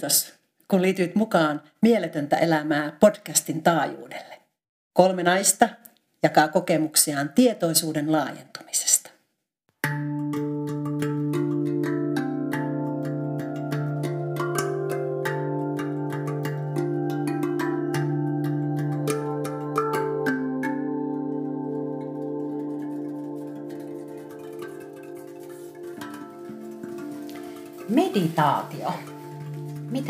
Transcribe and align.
kiitos, 0.00 0.32
kun 0.68 0.82
liityit 0.82 1.14
mukaan 1.14 1.62
Mieletöntä 1.82 2.36
elämää 2.36 2.92
podcastin 3.00 3.62
taajuudelle. 3.62 4.40
Kolme 4.92 5.22
naista 5.22 5.68
jakaa 6.22 6.48
kokemuksiaan 6.48 7.28
tietoisuuden 7.28 8.12
laajentumisesta. 8.12 8.99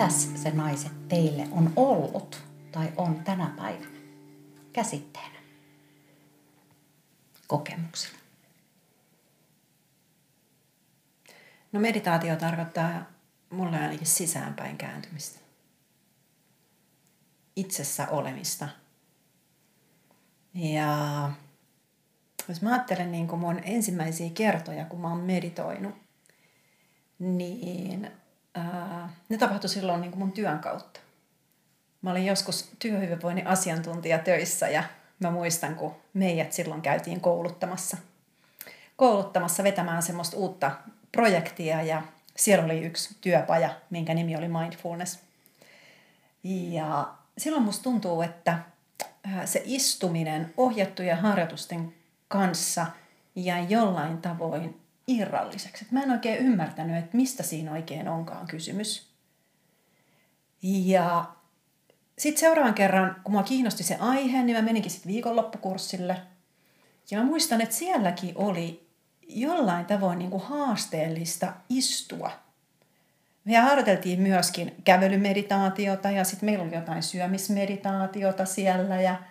Mitäs 0.01 0.43
se 0.43 0.51
naiset 0.51 1.09
teille 1.09 1.49
on 1.51 1.73
ollut 1.77 2.43
tai 2.73 2.93
on 2.97 3.25
tänä 3.25 3.53
päivänä 3.57 4.01
käsitteenä, 4.73 5.39
kokemuksena? 7.47 8.19
No 11.73 11.81
meditaatio 11.81 12.37
tarkoittaa 12.37 13.03
mulle 13.51 13.79
ainakin 13.79 14.07
sisäänpäin 14.07 14.77
kääntymistä. 14.77 15.41
Itsessä 17.57 18.09
olemista. 18.09 18.69
Ja 20.55 21.31
jos 22.49 22.63
mä 22.63 22.73
ajattelen 22.73 23.13
niin 23.13 23.29
kuin 23.29 23.41
mun 23.41 23.61
ensimmäisiä 23.65 24.31
kertoja, 24.31 24.85
kun 24.85 25.01
mä 25.01 25.09
oon 25.09 25.21
meditoinut, 25.21 25.95
niin 27.19 28.11
ää, 28.55 29.00
ne 29.31 29.39
tapahtui 29.39 29.71
silloin 29.71 30.01
niin 30.01 30.11
kuin 30.11 30.19
mun 30.19 30.33
työn 30.33 30.59
kautta. 30.59 31.01
Mä 32.03 32.11
olin 32.11 32.27
joskus 32.27 32.71
työhyvinvoinnin 32.79 33.47
asiantuntija 33.47 34.19
töissä 34.19 34.69
ja 34.69 34.85
mä 35.21 35.31
muistan, 35.31 35.75
kun 35.75 35.97
meidät 36.15 36.53
silloin 36.53 36.83
käytiin 36.83 37.21
kouluttamassa, 37.21 37.97
kouluttamassa 38.97 39.65
vetämään 39.65 40.03
semmoista 40.03 40.37
uutta 40.37 40.71
projektia 41.13 41.83
ja 41.83 42.03
siellä 42.37 42.65
oli 42.65 42.81
yksi 42.81 43.17
työpaja, 43.21 43.71
minkä 43.91 44.15
nimi 44.15 44.37
oli 44.37 44.49
Mindfulness. 44.49 45.19
Ja 46.45 47.09
silloin 47.39 47.63
musta 47.63 47.83
tuntuu, 47.83 48.23
että 48.23 48.59
se 49.45 49.63
istuminen 49.65 50.55
ohjattujen 50.57 51.17
harjoitusten 51.17 51.95
kanssa 52.29 52.87
ja 53.35 53.59
jollain 53.59 54.19
tavoin 54.19 54.81
irralliseksi. 55.07 55.87
mä 55.91 56.03
en 56.03 56.11
oikein 56.11 56.39
ymmärtänyt, 56.39 56.97
että 56.97 57.17
mistä 57.17 57.43
siinä 57.43 57.73
oikein 57.73 58.09
onkaan 58.09 58.47
kysymys. 58.47 59.10
Ja 60.63 61.25
sitten 62.19 62.41
seuraavan 62.41 62.75
kerran, 62.75 63.17
kun 63.25 63.33
mua 63.33 63.43
kiinnosti 63.43 63.83
se 63.83 63.97
aihe, 64.01 64.43
niin 64.43 64.57
mä 64.57 64.63
meninkin 64.63 64.91
sitten 64.91 65.13
viikonloppukurssille. 65.13 66.17
Ja 67.11 67.19
mä 67.19 67.25
muistan, 67.25 67.61
että 67.61 67.75
sielläkin 67.75 68.33
oli 68.35 68.87
jollain 69.29 69.87
tavoin 69.87 70.19
niin 70.19 70.31
kuin 70.31 70.43
haasteellista 70.43 71.53
istua. 71.69 72.31
Me 73.45 73.57
harjoiteltiin 73.57 74.21
myöskin 74.21 74.75
kävelymeditaatiota 74.85 76.11
ja 76.11 76.25
sitten 76.25 76.47
meillä 76.47 76.65
oli 76.65 76.75
jotain 76.75 77.03
syömismeditaatiota 77.03 78.45
siellä 78.45 79.01
ja– 79.01 79.17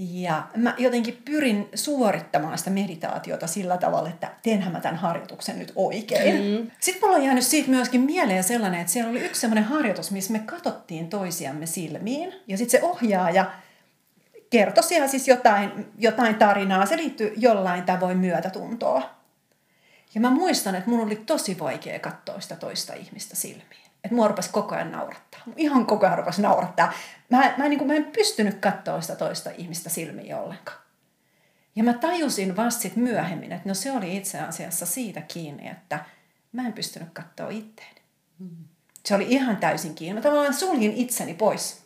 ja 0.00 0.48
mä 0.56 0.74
jotenkin 0.78 1.22
pyrin 1.24 1.68
suorittamaan 1.74 2.58
sitä 2.58 2.70
meditaatiota 2.70 3.46
sillä 3.46 3.76
tavalla, 3.76 4.08
että 4.08 4.30
teenhän 4.42 4.72
mä 4.72 4.80
tämän 4.80 4.98
harjoituksen 4.98 5.58
nyt 5.58 5.72
oikein. 5.76 6.60
Mm. 6.60 6.70
Sitten 6.80 7.02
mulla 7.02 7.16
on 7.16 7.24
jäänyt 7.24 7.44
siitä 7.44 7.70
myöskin 7.70 8.00
mieleen 8.00 8.44
sellainen, 8.44 8.80
että 8.80 8.92
siellä 8.92 9.10
oli 9.10 9.20
yksi 9.20 9.40
sellainen 9.40 9.64
harjoitus, 9.64 10.10
missä 10.10 10.32
me 10.32 10.38
katsottiin 10.38 11.10
toisiamme 11.10 11.66
silmiin. 11.66 12.34
Ja 12.46 12.56
sitten 12.56 12.80
se 12.80 12.86
ohjaaja 12.86 13.50
kertoi 14.50 14.84
siellä 14.84 15.08
siis 15.08 15.28
jotain, 15.28 15.86
jotain 15.98 16.34
tarinaa. 16.34 16.86
Se 16.86 16.96
liittyy 16.96 17.32
jollain 17.36 17.82
tavoin 17.82 18.18
myötätuntoa. 18.18 19.10
Ja 20.14 20.20
mä 20.20 20.30
muistan, 20.30 20.74
että 20.74 20.90
mun 20.90 21.00
oli 21.00 21.16
tosi 21.16 21.58
vaikea 21.58 21.98
katsoa 21.98 22.40
sitä 22.40 22.56
toista 22.56 22.94
ihmistä 22.94 23.36
silmiin. 23.36 23.89
Että 24.04 24.14
mua 24.14 24.28
rupesi 24.28 24.50
koko 24.50 24.74
ajan 24.74 24.92
naurattaa. 24.92 25.40
Ihan 25.56 25.86
koko 25.86 26.06
ajan 26.06 26.18
rupesi 26.18 26.42
naurattaa. 26.42 26.92
Mä, 27.30 27.54
mä, 27.56 27.68
niin 27.68 27.78
kuin, 27.78 27.88
mä 27.88 27.94
en 27.94 28.04
pystynyt 28.04 28.54
katsoa 28.54 29.00
sitä 29.00 29.16
toista 29.16 29.50
ihmistä 29.58 29.90
silmiin 29.90 30.36
ollenkaan. 30.36 30.78
Ja 31.76 31.84
mä 31.84 31.92
tajusin 31.92 32.56
vasta 32.56 32.80
sit 32.80 32.96
myöhemmin, 32.96 33.52
että 33.52 33.68
no 33.68 33.74
se 33.74 33.92
oli 33.92 34.16
itse 34.16 34.40
asiassa 34.40 34.86
siitä 34.86 35.20
kiinni, 35.20 35.68
että 35.68 36.04
mä 36.52 36.66
en 36.66 36.72
pystynyt 36.72 37.08
katsoa 37.12 37.48
itteeni. 37.50 38.00
Se 39.04 39.14
oli 39.14 39.26
ihan 39.28 39.56
täysin 39.56 39.94
kiinni. 39.94 40.14
Mä 40.14 40.20
tavallaan 40.20 40.54
suljin 40.54 40.92
itseni 40.92 41.34
pois. 41.34 41.82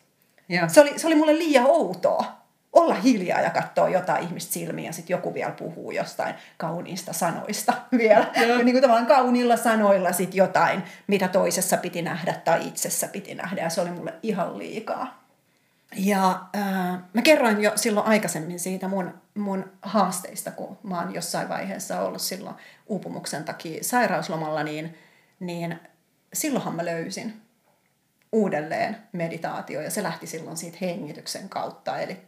Ja. 0.49 0.69
Se, 0.69 0.81
oli, 0.81 0.99
se 0.99 1.07
oli 1.07 1.15
mulle 1.15 1.39
liian 1.39 1.67
outoa 1.67 2.44
olla 2.75 2.95
hiljaa 2.95 3.41
ja 3.41 3.51
katsoa 3.51 3.89
jotain 3.89 4.25
ihmistä 4.25 4.53
silmiä 4.53 4.89
ja 4.89 4.93
sitten 4.93 5.15
joku 5.15 5.35
vielä 5.35 5.53
puhuu 5.53 5.91
jostain 5.91 6.35
kauniista 6.57 7.13
sanoista 7.13 7.73
vielä. 7.99 8.31
Ja 8.37 8.59
niin 8.59 8.73
kuin 8.73 8.83
tavallaan 8.83 9.07
kauniilla 9.07 9.57
sanoilla 9.57 10.13
sit 10.13 10.35
jotain, 10.35 10.83
mitä 11.07 11.29
toisessa 11.29 11.77
piti 11.77 12.03
nähdä 12.03 12.33
tai 12.45 12.69
itsessä 12.69 13.09
piti 13.09 13.35
nähdä 13.35 13.63
ja 13.63 13.71
se 13.71 13.81
oli 13.81 13.91
mulle 13.91 14.15
ihan 14.23 14.59
liikaa. 14.59 15.25
Ja 15.97 16.41
äh, 16.57 16.99
mä 17.13 17.23
kerroin 17.23 17.63
jo 17.63 17.73
silloin 17.75 18.07
aikaisemmin 18.07 18.61
siitä 18.61 18.89
mun, 18.89 19.15
mun 19.35 19.73
haasteista, 19.83 20.51
kun 20.51 20.79
mä 20.83 21.01
oon 21.01 21.15
jossain 21.15 21.49
vaiheessa 21.49 22.01
ollut 22.01 22.23
silloin 22.23 22.57
uupumuksen 22.87 23.45
takia 23.45 23.85
sairauslomalla, 23.85 24.63
niin, 24.63 24.99
niin 25.41 25.81
silloinhan 26.33 26.75
mä 26.75 26.85
löysin 26.85 27.44
uudelleen 28.35 28.97
meditaatio 29.13 29.81
ja 29.81 29.91
se 29.91 30.03
lähti 30.03 30.27
silloin 30.27 30.57
siitä 30.57 30.79
hengityksen 30.81 31.49
kautta. 31.49 31.99
Eli 31.99 32.21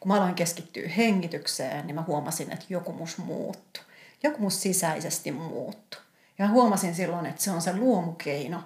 kun 0.00 0.08
mä 0.08 0.14
aloin 0.14 0.34
keskittyä 0.34 0.88
hengitykseen, 0.88 1.86
niin 1.86 1.94
mä 1.94 2.04
huomasin, 2.06 2.52
että 2.52 2.66
joku 2.68 2.92
mus 2.92 3.18
muuttu. 3.18 3.80
Joku 4.22 4.38
mus 4.38 4.62
sisäisesti 4.62 5.32
muuttu. 5.32 5.98
Ja 6.38 6.46
mä 6.46 6.52
huomasin 6.52 6.94
silloin, 6.94 7.26
että 7.26 7.42
se 7.42 7.50
on 7.50 7.62
se 7.62 7.76
luomukeino 7.76 8.62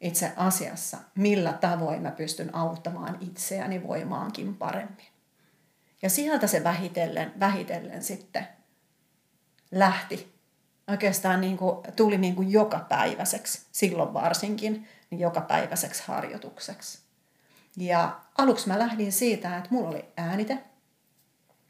itse 0.00 0.32
asiassa, 0.36 0.98
millä 1.14 1.52
tavoin 1.52 2.02
mä 2.02 2.10
pystyn 2.10 2.54
auttamaan 2.54 3.18
itseäni 3.20 3.86
voimaankin 3.86 4.56
paremmin. 4.56 5.06
Ja 6.02 6.10
sieltä 6.10 6.46
se 6.46 6.64
vähitellen, 6.64 7.32
vähitellen 7.40 8.02
sitten 8.02 8.48
lähti. 9.70 10.35
Oikeastaan 10.88 11.40
niin 11.40 11.56
kuin, 11.56 11.76
tuli 11.96 12.18
niin 12.18 12.36
kuin 12.36 12.52
jokapäiväiseksi 12.52 13.66
silloin 13.72 14.14
varsinkin 14.14 14.88
niin 15.10 15.20
jokapäiväiseksi 15.20 16.02
harjoitukseksi. 16.06 16.98
Ja 17.76 18.20
aluksi 18.38 18.68
mä 18.68 18.78
lähdin 18.78 19.12
siitä, 19.12 19.56
että 19.56 19.68
mulla 19.70 19.88
oli 19.88 20.04
äänite. 20.16 20.58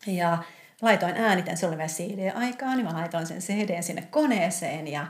Ja 0.07 0.39
laitoin 0.83 1.17
ääniten, 1.17 1.57
se 1.57 1.67
oli 1.67 1.77
vielä 1.77 1.89
CD-aikaa, 1.89 2.77
niin 2.77 2.87
mä 2.87 2.93
laitoin 2.93 3.27
sen 3.27 3.39
CD 3.39 3.83
sinne 3.83 4.03
koneeseen 4.03 4.89
ja, 4.89 5.07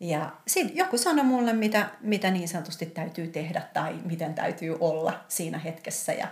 ja 0.00 0.32
sitten 0.46 0.76
joku 0.76 0.98
sanoi 0.98 1.24
mulle, 1.24 1.52
mitä, 1.52 1.90
mitä 2.00 2.30
niin 2.30 2.48
sanotusti 2.48 2.86
täytyy 2.86 3.28
tehdä 3.28 3.62
tai 3.72 3.98
miten 4.04 4.34
täytyy 4.34 4.76
olla 4.80 5.24
siinä 5.28 5.58
hetkessä 5.58 6.12
ja 6.12 6.28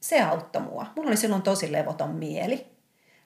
se 0.00 0.22
auttoi 0.22 0.62
mua. 0.62 0.86
Mulla 0.96 1.08
oli 1.08 1.16
silloin 1.16 1.42
tosi 1.42 1.72
levoton 1.72 2.10
mieli. 2.10 2.66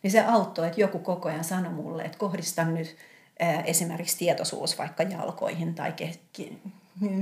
Niin 0.02 0.10
se 0.10 0.20
auttoi, 0.20 0.66
että 0.66 0.80
joku 0.80 0.98
koko 0.98 1.28
ajan 1.28 1.44
sanoi 1.44 1.72
mulle, 1.72 2.02
että 2.02 2.18
kohdista 2.18 2.64
nyt 2.64 2.96
esimerkiksi 3.64 4.18
tietoisuus 4.18 4.78
vaikka 4.78 5.02
jalkoihin 5.02 5.74
tai 5.74 5.94
ke- 6.02 6.52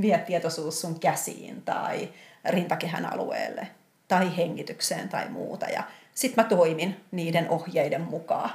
vie 0.03 0.19
tietoisuus 0.19 0.81
sun 0.81 1.01
käsiin 1.01 1.63
tai 1.63 2.09
rintakehän 2.45 3.13
alueelle 3.13 3.69
tai 4.09 4.37
hengitykseen 4.37 5.09
tai 5.09 5.29
muuta. 5.29 5.67
Ja 5.67 5.83
sitten 6.15 6.45
mä 6.45 6.49
toimin 6.49 7.01
niiden 7.11 7.49
ohjeiden 7.51 8.01
mukaan. 8.03 8.51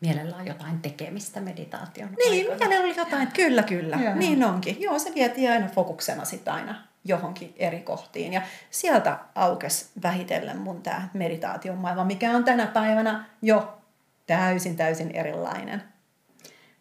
Mielellä 0.00 0.36
on 0.36 0.46
jotain 0.46 0.80
tekemistä 0.80 1.40
meditaation 1.40 2.10
Niin, 2.28 2.50
aikana. 2.52 2.68
mielellä 2.68 2.84
oli 2.86 2.96
jotain, 2.96 3.28
kyllä 3.32 3.62
kyllä, 3.62 3.96
Joo. 4.04 4.14
niin 4.14 4.44
onkin. 4.44 4.80
Joo, 4.80 4.98
se 4.98 5.12
vietiin 5.14 5.50
aina 5.52 5.68
fokuksena 5.68 6.24
sitten 6.24 6.54
aina 6.54 6.74
johonkin 7.04 7.54
eri 7.56 7.80
kohtiin. 7.80 8.32
Ja 8.32 8.42
sieltä 8.70 9.18
aukesi 9.34 9.86
vähitellen 10.02 10.58
mun 10.58 10.82
tämä 10.82 11.08
meditaation 11.12 11.78
maailma, 11.78 12.04
mikä 12.04 12.30
on 12.30 12.44
tänä 12.44 12.66
päivänä 12.66 13.24
jo 13.42 13.78
täysin 14.26 14.76
täysin 14.76 15.10
erilainen. 15.10 15.82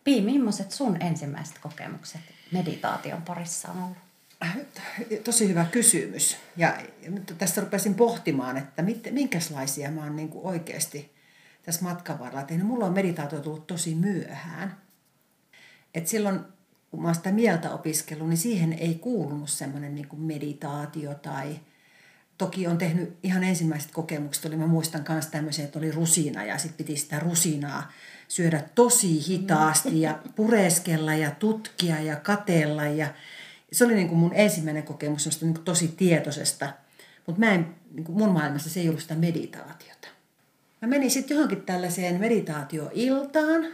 Pii, 0.03 0.21
millaiset 0.21 0.71
sun 0.71 1.01
ensimmäiset 1.01 1.59
kokemukset 1.59 2.21
meditaation 2.51 3.21
parissa 3.21 3.71
on 3.71 3.83
ollut? 3.83 3.97
Tosi 5.23 5.49
hyvä 5.49 5.65
kysymys. 5.65 6.37
Ja 6.57 6.77
nyt 7.07 7.35
tästä 7.37 7.61
rupesin 7.61 7.95
pohtimaan, 7.95 8.57
että 8.57 8.83
minkälaisia 9.11 9.91
mä 9.91 10.03
oon 10.03 10.15
niin 10.15 10.31
oikeasti 10.33 11.11
tässä 11.63 11.83
matkan 11.83 12.19
varrella 12.19 12.43
tehnyt. 12.43 12.67
Mulla 12.67 12.85
on 12.85 12.93
meditaatio 12.93 13.39
tullut 13.39 13.67
tosi 13.67 13.95
myöhään. 13.95 14.77
Et 15.93 16.07
silloin, 16.07 16.39
kun 16.91 17.01
mä 17.01 17.07
oon 17.07 17.15
sitä 17.15 17.31
mieltä 17.31 17.71
opiskellut, 17.71 18.29
niin 18.29 18.37
siihen 18.37 18.73
ei 18.73 18.95
kuulunut 18.95 19.49
semmoinen 19.49 19.95
niin 19.95 20.07
meditaatio 20.17 21.13
tai 21.15 21.59
toki 22.37 22.67
on 22.67 22.77
tehnyt 22.77 23.17
ihan 23.23 23.43
ensimmäiset 23.43 23.91
kokemukset. 23.91 24.45
Oli, 24.45 24.55
mä 24.55 24.67
muistan 24.67 25.05
myös 25.09 25.27
tämmöisen, 25.27 25.65
että 25.65 25.79
oli 25.79 25.91
rusina 25.91 26.43
ja 26.43 26.57
sitten 26.57 26.85
piti 26.85 26.99
sitä 26.99 27.19
rusinaa 27.19 27.91
syödä 28.35 28.63
tosi 28.75 29.27
hitaasti 29.27 30.01
ja 30.01 30.19
pureskella 30.35 31.15
ja 31.15 31.31
tutkia 31.31 32.01
ja 32.01 32.15
katella 32.15 32.83
ja 32.83 33.07
se 33.71 33.85
oli 33.85 33.95
niin 33.95 34.07
kuin 34.07 34.19
mun 34.19 34.31
ensimmäinen 34.33 34.83
kokemus 34.83 35.23
semmoista 35.23 35.45
niin 35.45 35.53
kuin 35.53 35.65
tosi 35.65 35.87
tietoisesta, 35.87 36.73
mutta 37.25 37.39
mä 37.39 37.53
en, 37.53 37.75
niin 37.91 38.03
kuin 38.03 38.17
mun 38.17 38.31
maailmassa 38.31 38.69
se 38.69 38.79
ei 38.79 38.89
ollut 38.89 39.01
sitä 39.01 39.15
meditaatiota. 39.15 40.07
Mä 40.81 40.87
menin 40.87 41.11
sitten 41.11 41.35
johonkin 41.35 41.61
tällaiseen 41.61 42.19
meditaatioiltaan, 42.19 43.65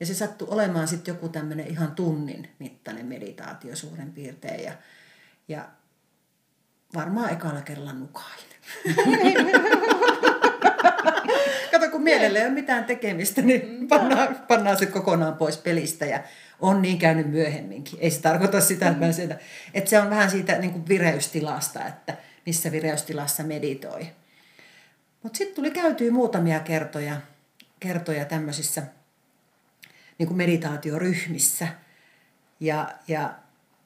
ja 0.00 0.06
se 0.06 0.14
sattui 0.14 0.48
olemaan 0.50 0.88
sitten 0.88 1.14
joku 1.14 1.28
tämmöinen 1.28 1.66
ihan 1.66 1.92
tunnin 1.92 2.50
mittainen 2.58 3.06
meditaatio 3.06 3.76
suurin 3.76 4.12
piirtein. 4.12 4.64
Ja, 4.64 4.72
ja 5.48 5.68
varmaan 6.94 7.32
ekalla 7.32 7.60
kerralla 7.60 7.92
nukain. 7.92 8.44
Mielelle 12.06 12.38
ei 12.38 12.44
ole 12.44 12.54
mitään 12.54 12.84
tekemistä, 12.84 13.42
niin 13.42 13.88
pannaan, 13.88 14.36
pannaan 14.48 14.78
se 14.78 14.86
kokonaan 14.86 15.36
pois 15.36 15.56
pelistä. 15.56 16.06
Ja 16.06 16.22
on 16.60 16.82
niin 16.82 16.98
käynyt 16.98 17.30
myöhemminkin. 17.30 17.98
Ei 18.00 18.10
se 18.10 18.20
tarkoita 18.20 18.60
sitä, 18.60 18.88
että, 18.88 19.06
mä 19.06 19.12
sitä, 19.12 19.38
että 19.74 19.90
se 19.90 19.98
on 19.98 20.10
vähän 20.10 20.30
siitä 20.30 20.58
niin 20.58 20.72
kuin 20.72 20.88
vireystilasta, 20.88 21.86
että 21.86 22.16
missä 22.46 22.72
vireystilassa 22.72 23.42
meditoi. 23.42 24.06
Mutta 25.22 25.38
sitten 25.38 25.56
tuli 25.56 25.70
käytyä 25.70 26.10
muutamia 26.10 26.60
kertoja, 26.60 27.20
kertoja 27.80 28.24
tämmöisissä 28.24 28.82
niin 30.18 30.26
kuin 30.26 30.36
meditaatioryhmissä. 30.36 31.68
Ja, 32.60 32.88
ja 33.08 33.34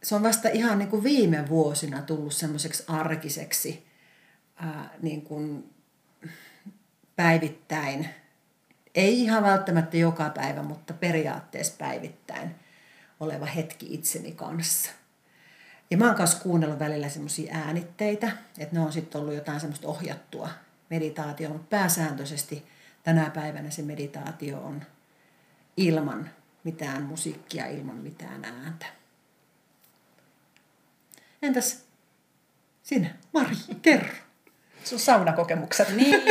se 0.03 0.15
on 0.15 0.23
vasta 0.23 0.49
ihan 0.49 0.79
niin 0.79 0.89
kuin 0.89 1.05
viime 1.05 1.49
vuosina 1.49 2.03
tullut 2.03 2.33
semmoiseksi 2.33 2.85
arkiseksi 2.87 3.87
ää, 4.57 4.91
niin 5.03 5.23
kuin 5.23 5.71
päivittäin. 7.23 8.09
Ei 8.95 9.23
ihan 9.23 9.43
välttämättä 9.43 9.97
joka 9.97 10.31
päivä, 10.31 10.63
mutta 10.63 10.95
periaatteessa 10.95 11.75
päivittäin 11.79 12.55
oleva 13.21 13.47
hetki 13.47 13.95
itseni 13.95 14.33
kanssa. 14.33 14.91
Ja 15.91 15.97
mä 15.97 16.07
oon 16.07 16.15
kanssa 16.15 16.39
kuunnellut 16.43 16.79
välillä 16.79 17.09
semmoisia 17.09 17.55
äänitteitä, 17.55 18.31
että 18.59 18.77
ne 18.77 18.81
on 18.81 18.93
sitten 18.93 19.21
ollut 19.21 19.35
jotain 19.35 19.61
semmoista 19.61 19.89
ohjattua 19.89 20.49
meditaatioa, 20.91 21.53
mutta 21.53 21.77
pääsääntöisesti 21.77 22.67
tänä 23.03 23.31
päivänä 23.31 23.71
se 23.71 23.83
meditaatio 23.83 24.61
on 24.61 24.83
ilman 25.77 26.31
mitään 26.65 27.03
musiikkia, 27.03 27.67
ilman 27.67 27.97
mitään 27.97 28.45
ääntä. 28.45 28.87
Entäs 31.43 31.85
sinä, 32.83 33.15
Mari, 33.33 33.57
kerro. 33.83 34.30
Sun 34.85 34.99
saunakokemukset. 34.99 35.97
Niin. 35.97 36.23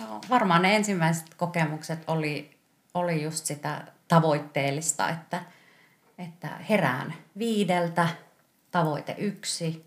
No, 0.00 0.20
varmaan 0.30 0.62
ne 0.62 0.76
ensimmäiset 0.76 1.34
kokemukset 1.34 1.98
oli, 2.06 2.56
oli 2.94 3.22
just 3.22 3.46
sitä 3.46 3.82
tavoitteellista, 4.08 5.08
että, 5.08 5.42
että 6.18 6.48
herään 6.48 7.14
viideltä, 7.38 8.08
tavoite 8.70 9.14
yksi, 9.18 9.86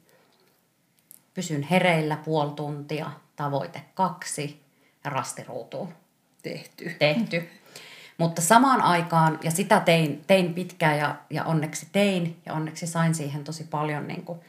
pysyn 1.34 1.64
hereillä 1.64 2.18
puoli 2.18 2.52
tuntia, 2.52 3.12
tavoite 3.36 3.82
kaksi 3.94 4.62
ja 5.04 5.10
rastiruutuun. 5.10 5.94
Tehty. 6.44 6.96
Tehty. 7.00 7.50
Mutta 8.18 8.42
samaan 8.42 8.82
aikaan, 8.82 9.40
ja 9.44 9.52
sitä 9.52 9.80
tein, 9.80 10.24
tein 10.28 10.54
pitkään 10.54 10.98
ja, 10.98 11.16
ja 11.30 11.44
onneksi 11.44 11.88
tein, 11.92 12.42
ja 12.46 12.54
onneksi 12.54 12.88
sain 12.88 13.16
siihen 13.16 13.44
tosi 13.44 13.64
paljon 13.64 14.08
niin 14.08 14.26
kuin 14.26 14.40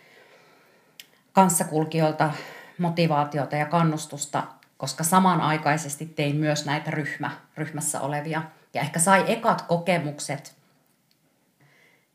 kanssakulkijoilta 1.36 2.32
motivaatiota 2.78 3.56
ja 3.56 3.66
kannustusta, 3.66 4.42
koska 4.76 5.04
samanaikaisesti 5.04 6.06
tein 6.06 6.36
myös 6.36 6.64
näitä 6.64 6.90
ryhmä, 6.90 7.30
ryhmässä 7.56 8.00
olevia. 8.00 8.42
Ja 8.74 8.80
ehkä 8.80 8.98
sai 8.98 9.24
ekat 9.26 9.62
kokemukset 9.62 10.54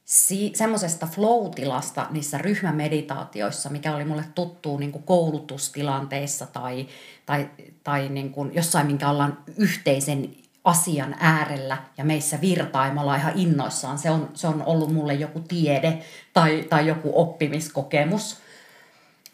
si- 0.06 0.52
semmoisesta 0.56 1.08
flow-tilasta 1.08 2.08
niissä 2.10 2.38
ryhmämeditaatioissa, 2.38 3.70
mikä 3.70 3.96
oli 3.96 4.06
mulle 4.06 4.26
tuttu 4.36 4.78
niin 4.78 4.92
kuin 4.92 5.04
koulutustilanteissa 5.04 6.46
tai, 6.46 6.88
tai, 7.26 7.50
tai 7.84 8.10
niin 8.10 8.32
kuin 8.32 8.52
jossain, 8.56 8.88
minkä 8.88 9.10
ollaan 9.10 9.38
yhteisen 9.58 10.36
asian 10.64 11.16
äärellä 11.20 11.78
ja 11.98 12.06
meissä 12.06 12.42
virtaa 12.42 12.88
ja 12.88 12.94
me 12.94 13.02
ollaan 13.02 13.20
ihan 13.20 13.34
innoissaan. 13.36 13.98
Se 13.98 14.10
on, 14.10 14.30
se 14.34 14.48
on 14.48 14.64
ollut 14.66 14.94
mulle 14.94 15.14
joku 15.14 15.40
tiede 15.40 16.04
tai, 16.34 16.66
tai 16.70 16.88
joku 16.88 17.12
oppimiskokemus. 17.16 18.41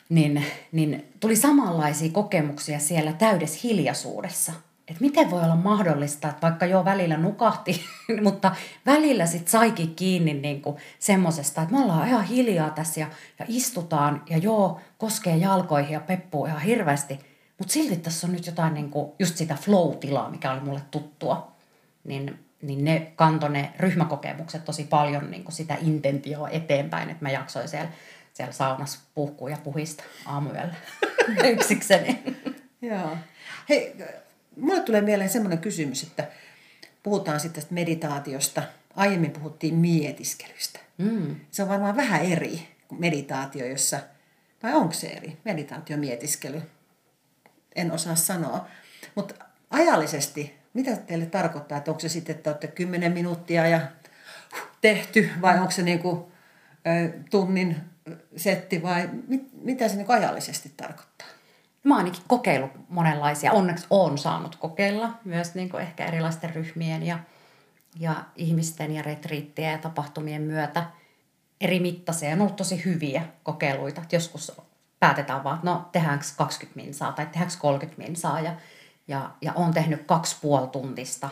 Niin, 0.10 0.46
niin 0.72 1.14
tuli 1.20 1.36
samanlaisia 1.36 2.12
kokemuksia 2.12 2.80
siellä 2.80 3.14
täydessä 3.14 3.60
hiljaisuudessa. 3.64 4.54
Että 4.88 5.02
miten 5.02 5.32
voi 5.32 5.44
olla 5.44 5.56
mahdollista, 5.56 6.30
että 6.30 6.42
vaikka 6.42 6.66
jo 6.66 6.86
välillä 6.86 7.18
nukahti, 7.18 7.82
mutta 8.24 8.56
välillä 8.86 9.26
sitten 9.26 9.52
saikin 9.52 9.96
kiinni 9.96 10.34
niin 10.34 10.62
semmoisesta, 11.00 11.62
että 11.62 11.76
me 11.76 11.84
ollaan 11.84 12.08
ihan 12.08 12.24
hiljaa 12.24 12.70
tässä 12.70 13.00
ja, 13.00 13.08
ja 13.40 13.46
istutaan 13.48 14.24
ja 14.30 14.38
joo, 14.38 14.80
koskee 14.98 15.38
jalkoihin 15.38 15.94
ja 15.94 16.00
peppuu 16.00 16.46
ihan 16.46 16.62
hirveästi– 16.62 17.20
mutta 17.58 17.74
silti 17.74 17.98
tässä 17.98 18.28
on 18.28 18.34
nyt 18.34 18.46
jotain 18.46 18.74
niin 18.74 18.90
kuin, 18.90 19.12
just 19.20 19.38
sitä 19.38 19.56
flow-tilaa, 19.56 20.30
mikä 20.30 20.52
oli 20.52 20.60
mulle 20.60 20.82
tuttua. 20.92 21.52
Niin, 22.04 22.40
niin 22.62 22.84
ne 22.84 23.12
kantoi 23.16 23.50
ne 23.50 23.74
ryhmäkokemukset 23.80 24.66
tosi 24.66 24.84
paljon 24.84 25.32
niin 25.32 25.44
kuin 25.44 25.56
sitä 25.56 25.78
intentioa 25.82 26.50
eteenpäin, 26.50 27.10
että 27.10 27.26
mä 27.26 27.32
jaksoin 27.32 27.68
siellä, 27.68 27.90
siellä 28.38 28.54
saunassa 28.54 29.00
puhkua 29.16 29.50
ja 29.50 29.58
puhista 29.64 30.04
aamuyöllä 30.26 30.76
yksikseni. 31.54 32.24
Joo. 32.82 33.18
Hei, 33.70 33.96
mulle 34.56 34.82
tulee 34.82 35.02
mieleen 35.02 35.30
semmoinen 35.30 35.60
kysymys, 35.60 36.04
että 36.04 36.28
puhutaan 37.04 37.40
sitten 37.40 37.62
tästä 37.62 37.74
meditaatiosta. 37.74 38.64
Aiemmin 38.96 39.32
puhuttiin 39.32 39.76
mietiskelystä. 39.76 40.80
Mm. 40.98 41.36
Se 41.52 41.64
on 41.64 41.70
varmaan 41.70 41.98
vähän 41.98 42.22
eri 42.22 42.68
kuin 42.88 43.02
meditaatio, 43.02 43.66
jossa, 43.66 44.00
vai 44.64 44.74
onko 44.74 44.94
se 44.94 45.08
eri, 45.08 45.38
meditaatio, 45.46 45.98
mietiskely? 45.98 46.62
en 47.78 47.92
osaa 47.92 48.16
sanoa. 48.16 48.68
Mutta 49.16 49.46
ajallisesti, 49.70 50.58
mitä 50.74 50.96
teille 50.96 51.26
tarkoittaa, 51.26 51.78
että 51.78 51.92
onko 51.92 52.00
se 52.00 52.10
sitten, 52.10 52.36
että 52.36 52.50
olette 52.50 52.68
10 52.68 53.12
minuuttia 53.12 53.68
ja 53.68 53.82
tehty 54.82 55.30
vai 55.42 55.60
onko 55.60 55.72
se 55.72 55.84
niinku, 55.84 56.32
tunnin 57.30 57.78
setti 58.36 58.84
vai 58.84 59.10
mit, 59.28 59.50
mitä 59.54 59.88
se 59.88 59.96
niinku 59.96 60.12
ajallisesti 60.12 60.74
tarkoittaa? 60.78 61.28
Mä 61.84 61.94
oon 61.94 62.06
ainakin 62.06 62.24
kokeillut 62.28 62.72
monenlaisia. 62.90 63.52
Onneksi 63.52 63.88
oon 63.90 64.18
saanut 64.18 64.56
kokeilla 64.56 65.14
myös 65.26 65.56
niin 65.56 65.70
kuin 65.70 65.84
ehkä 65.84 66.06
erilaisten 66.06 66.56
ryhmien 66.56 67.04
ja, 67.04 67.20
ja 68.00 68.16
ihmisten 68.36 68.92
ja 68.92 69.02
retriittien 69.02 69.72
ja 69.72 69.78
tapahtumien 69.78 70.42
myötä 70.42 70.86
eri 71.62 71.80
mittaisia. 71.80 72.34
On 72.34 72.42
ollut 72.42 72.56
tosi 72.56 72.86
hyviä 72.86 73.24
kokeiluita. 73.44 74.02
Joskus 74.12 74.52
päätetään 75.00 75.44
vaan, 75.44 75.56
että 75.56 75.70
no 75.70 75.90
tehdäänkö 75.92 76.26
20 76.38 76.82
minsaa 76.82 77.12
tai 77.12 77.26
tehdäänkö 77.26 77.54
30 77.60 78.04
minsaa. 78.04 78.40
Ja, 78.40 78.56
ja, 79.08 79.32
ja 79.42 79.54
olen 79.54 79.74
tehnyt 79.74 80.04
kaksi 80.06 80.38
puoli 80.42 80.68
tuntista 80.68 81.30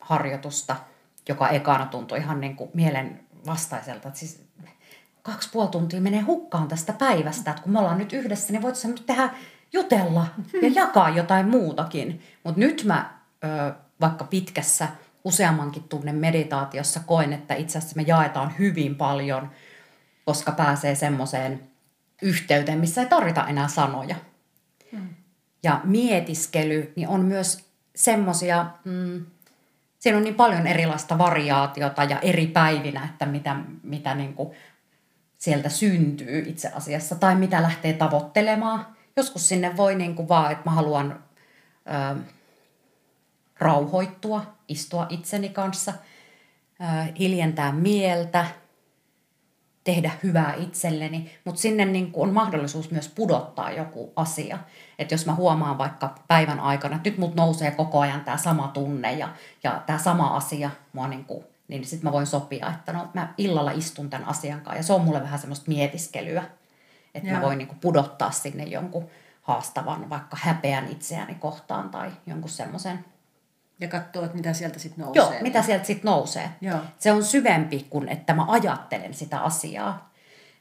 harjoitusta, 0.00 0.76
joka 1.28 1.48
ekana 1.48 1.86
tuntui 1.86 2.18
ihan 2.18 2.40
niin 2.40 2.56
kuin 2.56 2.70
mielen 2.74 3.20
vastaiselta. 3.46 4.08
Että 4.08 4.20
siis 4.20 4.43
kaksi 5.24 5.48
puoli 5.52 5.68
tuntia 5.68 6.00
menee 6.00 6.20
hukkaan 6.20 6.68
tästä 6.68 6.92
päivästä, 6.92 7.50
että 7.50 7.62
kun 7.62 7.72
me 7.72 7.78
ollaan 7.78 7.98
nyt 7.98 8.12
yhdessä, 8.12 8.52
niin 8.52 8.62
voitaisiin 8.62 8.90
nyt 8.90 9.06
tehdä 9.06 9.30
jutella 9.72 10.26
ja 10.62 10.68
jakaa 10.74 11.10
jotain 11.10 11.48
muutakin. 11.48 12.22
Mutta 12.44 12.60
nyt 12.60 12.84
mä 12.84 13.18
ö, 13.44 13.74
vaikka 14.00 14.24
pitkässä 14.24 14.88
useammankin 15.24 15.82
tunnin 15.82 16.14
meditaatiossa 16.14 17.00
koen, 17.06 17.32
että 17.32 17.54
itse 17.54 17.78
asiassa 17.78 17.96
me 17.96 18.02
jaetaan 18.02 18.52
hyvin 18.58 18.96
paljon, 18.96 19.50
koska 20.24 20.52
pääsee 20.52 20.94
semmoiseen 20.94 21.60
yhteyteen, 22.22 22.78
missä 22.78 23.00
ei 23.00 23.08
tarvita 23.08 23.46
enää 23.46 23.68
sanoja. 23.68 24.16
Mm. 24.92 25.08
Ja 25.62 25.80
mietiskely 25.84 26.92
niin 26.96 27.08
on 27.08 27.20
myös 27.20 27.64
semmoisia, 27.96 28.66
mm, 28.84 29.26
siinä 29.98 30.18
on 30.18 30.24
niin 30.24 30.34
paljon 30.34 30.66
erilaista 30.66 31.18
variaatiota 31.18 32.04
ja 32.04 32.18
eri 32.20 32.46
päivinä, 32.46 33.04
että 33.04 33.26
mitä, 33.26 33.56
mitä 33.82 34.14
niin 34.14 34.34
kuin 34.34 34.54
sieltä 35.38 35.68
syntyy 35.68 36.44
itse 36.46 36.68
asiassa 36.68 37.14
tai 37.14 37.34
mitä 37.34 37.62
lähtee 37.62 37.92
tavoittelemaan. 37.92 38.86
Joskus 39.16 39.48
sinne 39.48 39.76
voi 39.76 39.94
niin 39.94 40.14
kuin 40.14 40.28
vaan, 40.28 40.52
että 40.52 40.70
mä 40.70 40.74
haluan 40.74 41.24
ö, 41.86 42.20
rauhoittua, 43.58 44.54
istua 44.68 45.06
itseni 45.10 45.48
kanssa, 45.48 45.92
ö, 46.80 46.84
hiljentää 47.18 47.72
mieltä– 47.72 48.46
tehdä 49.84 50.10
hyvää 50.22 50.54
itselleni, 50.54 51.30
mutta 51.44 51.60
sinne 51.60 51.84
niin 51.84 52.12
kuin 52.12 52.28
on 52.28 52.34
mahdollisuus 52.34 52.90
myös 52.90 53.08
pudottaa 53.08 53.72
joku 53.72 54.12
asia. 54.16 54.58
Että 54.98 55.14
jos 55.14 55.26
mä 55.26 55.34
huomaan 55.34 55.78
vaikka 55.78 56.14
päivän 56.28 56.60
aikana, 56.60 56.96
että 56.96 57.10
nyt 57.10 57.18
mut 57.18 57.34
nousee 57.34 57.70
koko 57.70 58.00
ajan 58.00 58.20
tämä 58.20 58.36
sama 58.36 58.68
tunne 58.68 59.12
ja, 59.12 59.28
ja 59.62 59.82
tämä 59.86 59.98
sama 59.98 60.36
asia 60.36 60.70
mua 60.92 61.08
niin 61.08 61.24
kuin, 61.24 61.44
niin 61.78 61.88
sitten 61.88 62.08
mä 62.08 62.12
voin 62.12 62.26
sopia, 62.26 62.72
että 62.74 62.92
no 62.92 63.08
mä 63.14 63.34
illalla 63.38 63.70
istun 63.70 64.10
tämän 64.10 64.28
asian 64.28 64.60
kanssa 64.60 64.78
ja 64.78 64.82
se 64.82 64.92
on 64.92 65.00
mulle 65.00 65.22
vähän 65.22 65.38
semmoista 65.38 65.68
mietiskelyä. 65.68 66.44
Että 67.14 67.30
mä 67.30 67.40
voin 67.40 67.58
niin 67.58 67.68
kuin 67.68 67.78
pudottaa 67.78 68.30
sinne 68.30 68.64
jonkun 68.64 69.08
haastavan 69.42 70.10
vaikka 70.10 70.36
häpeän 70.40 70.88
itseäni 70.88 71.34
kohtaan 71.34 71.90
tai 71.90 72.10
jonkun 72.26 72.50
semmoisen 72.50 73.04
Ja 73.80 73.88
katsoo, 73.88 74.24
että 74.24 74.36
mitä 74.36 74.52
sieltä 74.52 74.78
sitten 74.78 75.04
nousee. 75.04 75.22
Joo, 75.22 75.42
mitä 75.42 75.62
sieltä 75.62 75.84
sitten 75.84 76.10
nousee. 76.10 76.50
Joo. 76.60 76.78
Se 76.98 77.12
on 77.12 77.24
syvempi 77.24 77.86
kuin, 77.90 78.08
että 78.08 78.34
mä 78.34 78.44
ajattelen 78.48 79.14
sitä 79.14 79.40
asiaa. 79.40 80.12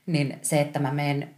Niin 0.05 0.39
se, 0.41 0.61
että 0.61 0.79
mä 0.79 0.91
menen 0.91 1.35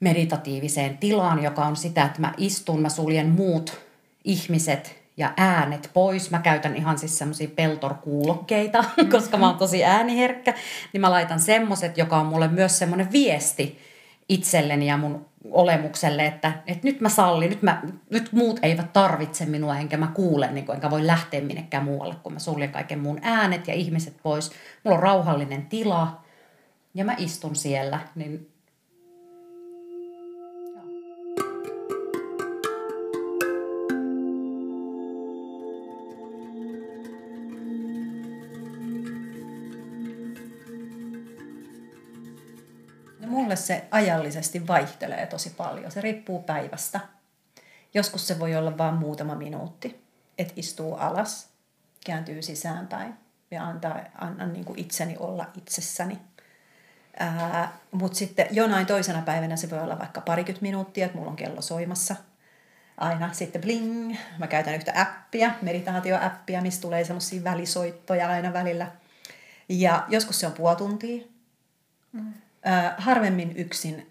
meditatiiviseen 0.00 0.98
tilaan, 0.98 1.42
joka 1.42 1.66
on 1.66 1.76
sitä, 1.76 2.04
että 2.04 2.20
mä 2.20 2.34
istun, 2.36 2.82
mä 2.82 2.88
suljen 2.88 3.28
muut 3.28 3.80
ihmiset 4.24 5.05
ja 5.16 5.32
äänet 5.36 5.90
pois. 5.94 6.30
Mä 6.30 6.38
käytän 6.38 6.76
ihan 6.76 6.98
siis 6.98 7.18
semmoisia 7.18 7.48
peltorkuulokkeita, 7.56 8.84
koska 9.12 9.36
mä 9.36 9.46
oon 9.46 9.58
tosi 9.58 9.84
ääniherkkä. 9.84 10.54
Niin 10.92 11.00
mä 11.00 11.10
laitan 11.10 11.40
semmoset, 11.40 11.98
joka 11.98 12.16
on 12.16 12.26
mulle 12.26 12.48
myös 12.48 12.78
semmoinen 12.78 13.12
viesti 13.12 13.78
itselleni 14.28 14.86
ja 14.86 14.96
mun 14.96 15.26
olemukselle, 15.50 16.26
että, 16.26 16.52
että 16.66 16.88
nyt 16.88 17.00
mä 17.00 17.08
sallin, 17.08 17.50
nyt, 17.50 17.62
mä, 17.62 17.82
nyt 18.10 18.32
muut 18.32 18.58
eivät 18.62 18.92
tarvitse 18.92 19.46
minua, 19.46 19.78
enkä 19.78 19.96
mä 19.96 20.06
kuule, 20.06 20.50
niin 20.50 20.66
kuin, 20.66 20.74
enkä 20.74 20.90
voi 20.90 21.06
lähteä 21.06 21.40
minnekään 21.40 21.84
muualle, 21.84 22.14
kun 22.22 22.32
mä 22.32 22.38
suljen 22.38 22.72
kaiken 22.72 22.98
muun 22.98 23.18
äänet 23.22 23.68
ja 23.68 23.74
ihmiset 23.74 24.14
pois. 24.22 24.50
Mulla 24.84 24.96
on 24.96 25.02
rauhallinen 25.02 25.66
tila 25.66 26.22
ja 26.94 27.04
mä 27.04 27.14
istun 27.18 27.56
siellä, 27.56 28.00
niin 28.14 28.50
mulle 43.56 43.66
se 43.66 43.88
ajallisesti 43.90 44.66
vaihtelee 44.66 45.26
tosi 45.26 45.50
paljon. 45.50 45.90
Se 45.90 46.00
riippuu 46.00 46.42
päivästä. 46.42 47.00
Joskus 47.94 48.26
se 48.26 48.38
voi 48.38 48.56
olla 48.56 48.78
vain 48.78 48.94
muutama 48.94 49.34
minuutti, 49.34 50.00
että 50.38 50.52
istuu 50.56 50.94
alas, 50.94 51.48
kääntyy 52.06 52.42
sisäänpäin 52.42 53.14
ja 53.50 53.64
antaa, 53.64 54.00
annan 54.18 54.52
niin 54.52 54.64
kuin 54.64 54.78
itseni 54.78 55.16
olla 55.18 55.46
itsessäni. 55.56 56.18
Mutta 57.92 58.18
sitten 58.18 58.46
jonain 58.50 58.86
toisena 58.86 59.22
päivänä 59.22 59.56
se 59.56 59.70
voi 59.70 59.78
olla 59.78 59.98
vaikka 59.98 60.20
parikymmentä 60.20 60.62
minuuttia, 60.62 61.06
että 61.06 61.18
mulla 61.18 61.30
on 61.30 61.36
kello 61.36 61.62
soimassa. 61.62 62.16
Aina 62.96 63.32
sitten 63.32 63.62
bling, 63.62 64.16
mä 64.38 64.46
käytän 64.46 64.74
yhtä 64.74 64.92
appia, 64.94 65.50
meditaatioappia, 65.62 66.62
mistä 66.62 66.82
tulee 66.82 67.04
semmoisia 67.04 67.44
välisoittoja 67.44 68.28
aina 68.28 68.52
välillä. 68.52 68.90
Ja 69.68 70.04
joskus 70.08 70.40
se 70.40 70.46
on 70.46 70.52
puoli 70.52 70.76
tuntia. 70.76 71.24
Mm 72.12 72.32
harvemmin 72.98 73.56
yksin 73.56 74.10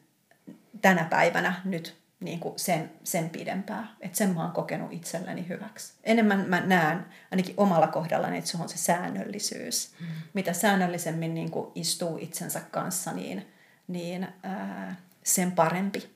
tänä 0.81 1.03
päivänä 1.03 1.61
nyt 1.65 1.97
niin 2.19 2.39
kuin 2.39 2.59
sen, 2.59 2.91
sen 3.03 3.29
pidempää. 3.29 3.87
Että 4.01 4.17
sen 4.17 4.29
mä 4.33 4.41
oon 4.41 4.51
kokenut 4.51 4.93
itselleni 4.93 5.47
hyväksi. 5.49 5.93
Enemmän 6.03 6.39
mä 6.49 6.59
näen 6.59 7.05
ainakin 7.31 7.53
omalla 7.57 7.87
kohdallani, 7.87 8.37
että 8.37 8.49
se 8.49 8.57
on 8.61 8.69
se 8.69 8.77
säännöllisyys. 8.77 9.91
Mm. 9.99 10.07
Mitä 10.33 10.53
säännöllisemmin 10.53 11.33
niin 11.33 11.51
kuin 11.51 11.71
istuu 11.75 12.17
itsensä 12.21 12.61
kanssa, 12.71 13.11
niin, 13.11 13.47
niin 13.87 14.27
ää, 14.43 14.95
sen 15.23 15.51
parempi. 15.51 16.15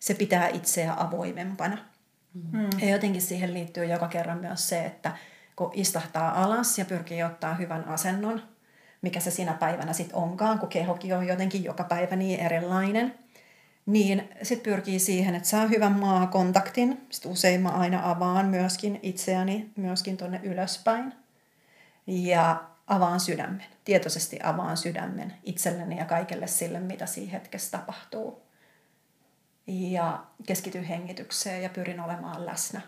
Se 0.00 0.14
pitää 0.14 0.48
itseä 0.48 0.94
avoimempana. 0.96 1.78
Mm. 2.52 2.70
Ja 2.80 2.88
jotenkin 2.88 3.22
siihen 3.22 3.54
liittyy 3.54 3.84
joka 3.84 4.08
kerran 4.08 4.38
myös 4.38 4.68
se, 4.68 4.84
että 4.84 5.12
kun 5.56 5.70
istahtaa 5.74 6.44
alas 6.44 6.78
ja 6.78 6.84
pyrkii 6.84 7.22
ottaa 7.22 7.54
hyvän 7.54 7.88
asennon– 7.88 8.42
mikä 9.02 9.20
se 9.20 9.30
siinä 9.30 9.52
päivänä 9.52 9.92
sitten 9.92 10.16
onkaan, 10.16 10.58
kun 10.58 10.68
kehokin 10.68 11.16
on 11.16 11.26
jotenkin 11.26 11.64
joka 11.64 11.84
päivä 11.84 12.16
niin 12.16 12.40
erilainen, 12.40 13.14
niin 13.86 14.28
sitten 14.42 14.72
pyrkii 14.72 14.98
siihen, 14.98 15.34
että 15.34 15.48
saa 15.48 15.66
hyvän 15.66 15.92
maakontaktin. 15.92 17.06
Sitten 17.10 17.32
usein 17.32 17.60
mä 17.60 17.68
aina 17.68 18.10
avaan 18.10 18.46
myöskin 18.46 19.00
itseäni 19.02 19.70
myöskin 19.76 20.16
tuonne 20.16 20.40
ylöspäin. 20.42 21.12
Ja 22.06 22.64
avaan 22.86 23.20
sydämen, 23.20 23.64
tietoisesti 23.84 24.38
avaan 24.42 24.76
sydämen 24.76 25.34
itselleni 25.42 25.98
ja 25.98 26.04
kaikelle 26.04 26.46
sille, 26.46 26.80
mitä 26.80 27.06
siinä 27.06 27.32
hetkessä 27.32 27.78
tapahtuu. 27.78 28.42
Ja 29.66 30.24
keskityn 30.46 30.84
hengitykseen 30.84 31.62
ja 31.62 31.68
pyrin 31.68 32.00
olemaan 32.00 32.46
läsnä 32.46 32.80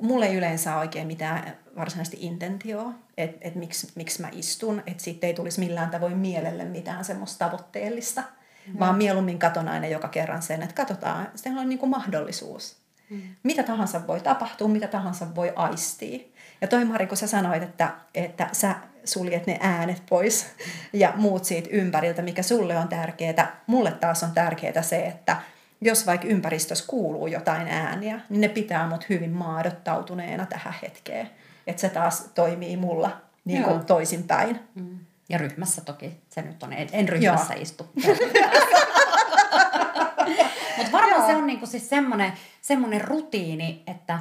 mulle 0.00 0.26
ei 0.26 0.34
yleensä 0.34 0.74
ole 0.74 0.80
oikein 0.80 1.06
mitään 1.06 1.56
varsinaisesti 1.76 2.16
intentioa, 2.20 2.92
että 3.16 3.38
et 3.40 3.54
miksi, 3.54 3.92
miksi 3.94 4.20
mä 4.22 4.28
istun, 4.32 4.82
että 4.86 5.02
siitä 5.02 5.26
ei 5.26 5.34
tulisi 5.34 5.60
millään 5.60 5.90
tavoin 5.90 6.18
mielelle 6.18 6.64
mitään 6.64 7.04
semmoista 7.04 7.44
tavoitteellista, 7.44 8.22
mm. 8.66 8.78
vaan 8.78 8.96
mieluummin 8.96 9.38
katon 9.38 9.68
aina 9.68 9.86
joka 9.86 10.08
kerran 10.08 10.42
sen, 10.42 10.62
että 10.62 10.74
katsotaan, 10.74 11.28
se 11.34 11.50
on 11.50 11.68
niin 11.68 11.78
kuin 11.78 11.90
mahdollisuus. 11.90 12.76
Mm. 13.10 13.22
Mitä 13.42 13.62
tahansa 13.62 14.06
voi 14.06 14.20
tapahtua, 14.20 14.68
mitä 14.68 14.88
tahansa 14.88 15.34
voi 15.34 15.52
aistia. 15.56 16.18
Ja 16.60 16.68
toi 16.68 16.84
Mari, 16.84 17.06
kun 17.06 17.16
sä 17.16 17.26
sanoit, 17.26 17.62
että, 17.62 17.94
että 18.14 18.48
sä 18.52 18.74
suljet 19.04 19.46
ne 19.46 19.58
äänet 19.60 20.02
pois 20.08 20.46
mm. 20.58 21.00
ja 21.00 21.12
muut 21.16 21.44
siitä 21.44 21.68
ympäriltä, 21.72 22.22
mikä 22.22 22.42
sulle 22.42 22.76
on 22.76 22.88
tärkeää, 22.88 23.60
mulle 23.66 23.92
taas 23.92 24.22
on 24.22 24.32
tärkeää 24.32 24.82
se, 24.82 25.06
että 25.06 25.36
jos 25.80 26.06
vaikka 26.06 26.26
ympäristössä 26.26 26.84
kuuluu 26.86 27.26
jotain 27.26 27.68
ääniä, 27.68 28.20
niin 28.28 28.40
ne 28.40 28.48
pitää 28.48 28.88
mut 28.88 29.08
hyvin 29.08 29.30
maadottautuneena 29.30 30.46
tähän 30.46 30.74
hetkeen. 30.82 31.30
Että 31.66 31.80
se 31.80 31.88
taas 31.88 32.30
toimii 32.34 32.76
mulla 32.76 33.20
niin 33.44 33.64
kuin 33.64 33.84
toisinpäin. 33.84 34.60
Mm. 34.74 34.98
Ja 35.28 35.38
ryhmässä 35.38 35.82
toki, 35.84 36.20
se 36.28 36.42
nyt 36.42 36.62
on, 36.62 36.72
en, 36.72 36.88
en 36.92 37.08
ryhmässä 37.08 37.54
Joo. 37.54 37.62
istu. 37.62 37.86
Mutta 40.76 40.92
varmaan 40.92 41.20
Joo. 41.20 41.26
se 41.26 41.36
on 41.36 41.46
niinku 41.46 41.66
siis 41.66 41.88
semmoinen, 41.88 42.32
semmoinen 42.62 43.00
rutiini, 43.00 43.82
että 43.86 44.18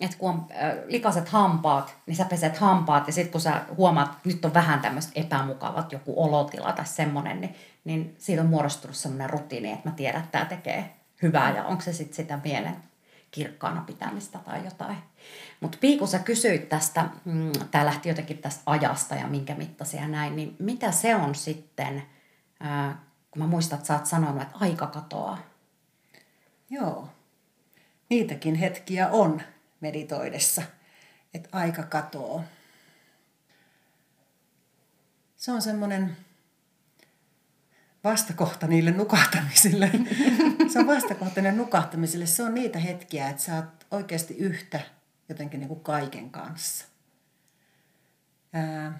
et 0.00 0.14
kun 0.14 0.30
on 0.30 0.46
äh, 0.50 0.72
likaset 0.86 1.28
hampaat, 1.28 1.96
niin 2.06 2.16
sä 2.16 2.24
peset 2.24 2.56
hampaat 2.56 3.06
ja 3.06 3.12
sitten 3.12 3.32
kun 3.32 3.40
sä 3.40 3.62
huomaat, 3.76 4.08
että 4.08 4.28
nyt 4.28 4.44
on 4.44 4.54
vähän 4.54 4.80
tämmöistä 4.80 5.12
epämukavat 5.14 5.92
joku 5.92 6.24
olotila 6.24 6.72
tai 6.72 6.86
semmoinen, 6.86 7.40
niin, 7.40 7.54
niin 7.84 8.14
siitä 8.18 8.42
on 8.42 8.48
muodostunut 8.48 8.96
semmoinen 8.96 9.30
rutiini, 9.30 9.72
että 9.72 9.88
mä 9.88 9.94
tiedän, 9.94 10.20
että 10.20 10.32
tämä 10.32 10.44
tekee 10.44 10.96
hyvää 11.22 11.56
ja 11.56 11.64
onko 11.64 11.82
se 11.82 11.92
sitten 11.92 12.16
sitä 12.16 12.38
mielen 12.44 12.76
kirkkaana 13.30 13.80
pitämistä 13.86 14.38
tai 14.38 14.64
jotain. 14.64 14.96
Mutta 15.60 15.78
Piiku, 15.80 16.06
sä 16.06 16.18
kysyit 16.18 16.68
tästä, 16.68 17.08
mm, 17.24 17.52
tämä 17.70 17.86
lähti 17.86 18.08
jotenkin 18.08 18.38
tästä 18.38 18.62
ajasta 18.66 19.14
ja 19.14 19.26
minkä 19.26 19.54
mittaisia 19.54 20.08
näin, 20.08 20.36
niin 20.36 20.56
mitä 20.58 20.90
se 20.90 21.16
on 21.16 21.34
sitten, 21.34 22.02
ää, 22.60 23.00
kun 23.30 23.42
mä 23.42 23.48
muistan, 23.48 23.76
että 23.76 23.86
sä 23.86 23.94
oot 23.94 24.06
sanonut, 24.06 24.42
että 24.42 24.56
aika 24.60 24.86
katoaa? 24.86 25.38
Joo, 26.70 27.08
niitäkin 28.10 28.54
hetkiä 28.54 29.08
on 29.08 29.42
meditoidessa, 29.80 30.62
että 31.34 31.48
aika 31.52 31.82
katoo. 31.82 32.44
Se 35.36 35.52
on 35.52 35.62
semmoinen 35.62 36.16
vastakohta 38.04 38.66
niille 38.66 38.90
nukahtamisille. 38.90 39.90
se 40.72 40.78
on 40.78 40.86
vastakohta 40.86 41.40
niille 41.40 41.56
nukahtamisille. 41.56 42.26
Se 42.26 42.42
on 42.42 42.54
niitä 42.54 42.78
hetkiä, 42.78 43.28
että 43.28 43.42
sä 43.42 43.56
oot 43.56 43.86
oikeasti 43.90 44.34
yhtä 44.34 44.80
jotenkin 45.28 45.60
niin 45.60 45.68
kuin 45.68 45.80
kaiken 45.80 46.30
kanssa. 46.30 46.84
Ää, 48.52 48.98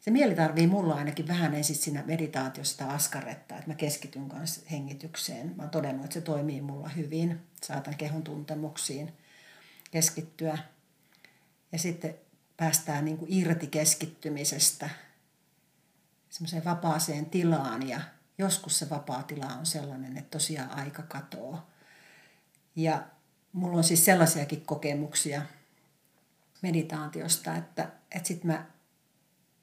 se 0.00 0.10
mieli 0.10 0.34
tarvii 0.34 0.66
mulla 0.66 0.94
ainakin 0.94 1.28
vähän 1.28 1.54
ensin 1.54 1.76
siinä 1.76 2.02
meditaatiosta 2.06 2.86
askaretta, 2.86 3.54
että 3.54 3.68
mä 3.70 3.74
keskityn 3.74 4.28
kanssa 4.28 4.60
hengitykseen. 4.70 5.56
Mä 5.56 5.62
oon 5.62 5.70
todennut, 5.70 6.04
että 6.04 6.14
se 6.14 6.20
toimii 6.20 6.60
mulla 6.60 6.88
hyvin. 6.88 7.40
Saatan 7.62 7.96
kehon 7.96 8.22
tuntemuksiin 8.22 9.12
keskittyä. 9.90 10.58
Ja 11.72 11.78
sitten 11.78 12.14
päästään 12.56 13.04
niin 13.04 13.18
kuin 13.18 13.32
irti 13.32 13.66
keskittymisestä 13.66 14.90
semmoiseen 16.30 16.64
vapaaseen 16.64 17.26
tilaan 17.26 17.88
ja 17.88 18.00
joskus 18.38 18.78
se 18.78 18.90
vapaa 18.90 19.22
tila 19.22 19.46
on 19.46 19.66
sellainen, 19.66 20.16
että 20.16 20.30
tosiaan 20.30 20.70
aika 20.70 21.02
katoo. 21.02 21.58
Ja 22.76 23.02
mulla 23.52 23.76
on 23.76 23.84
siis 23.84 24.04
sellaisiakin 24.04 24.66
kokemuksia 24.66 25.42
meditaatiosta, 26.62 27.56
että, 27.56 27.90
että 28.10 28.28
sit 28.28 28.44
mä, 28.44 28.66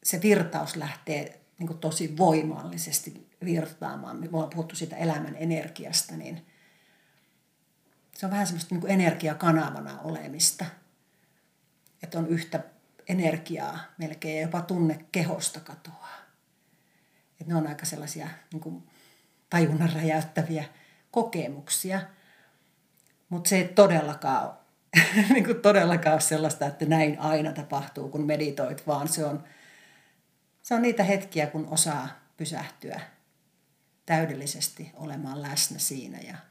se 0.03 0.21
virtaus 0.21 0.75
lähtee 0.75 1.41
niin 1.59 1.77
tosi 1.77 2.17
voimallisesti 2.17 3.27
virtaamaan. 3.45 4.17
Me 4.17 4.29
ollaan 4.33 4.49
puhuttu 4.49 4.75
siitä 4.75 4.95
elämän 4.95 5.35
energiasta, 5.39 6.17
niin 6.17 6.45
se 8.17 8.25
on 8.25 8.31
vähän 8.31 8.47
semmoista 8.47 8.75
niin 8.75 8.81
kuin 8.81 8.91
energiakanavana 8.91 9.99
olemista. 9.99 10.65
Että 12.03 12.19
on 12.19 12.27
yhtä 12.27 12.59
energiaa 13.09 13.79
melkein 13.97 14.35
ja 14.35 14.41
jopa 14.41 14.61
tunne 14.61 15.05
kehosta 15.11 15.59
katoaa. 15.59 16.17
Että 17.31 17.53
ne 17.53 17.55
on 17.55 17.67
aika 17.67 17.85
sellaisia 17.85 18.27
niin 18.53 18.59
kuin 18.59 18.89
tajunnan 19.49 19.93
räjäyttäviä 19.93 20.65
kokemuksia. 21.11 22.01
Mutta 23.29 23.49
se 23.49 23.57
ei 23.57 23.67
todellakaan, 23.67 24.57
niin 25.33 25.45
kuin 25.45 25.61
todellakaan 25.61 26.13
ole 26.13 26.21
sellaista, 26.21 26.65
että 26.65 26.85
näin 26.85 27.19
aina 27.19 27.53
tapahtuu, 27.53 28.09
kun 28.09 28.25
meditoit, 28.25 28.87
vaan 28.87 29.07
se 29.07 29.25
on, 29.25 29.43
se 30.63 30.75
on 30.75 30.81
niitä 30.81 31.03
hetkiä, 31.03 31.47
kun 31.47 31.67
osaa 31.71 32.09
pysähtyä 32.37 33.01
täydellisesti 34.05 34.91
olemaan 34.93 35.41
läsnä 35.41 35.79
siinä 35.79 36.17
ja 36.17 36.46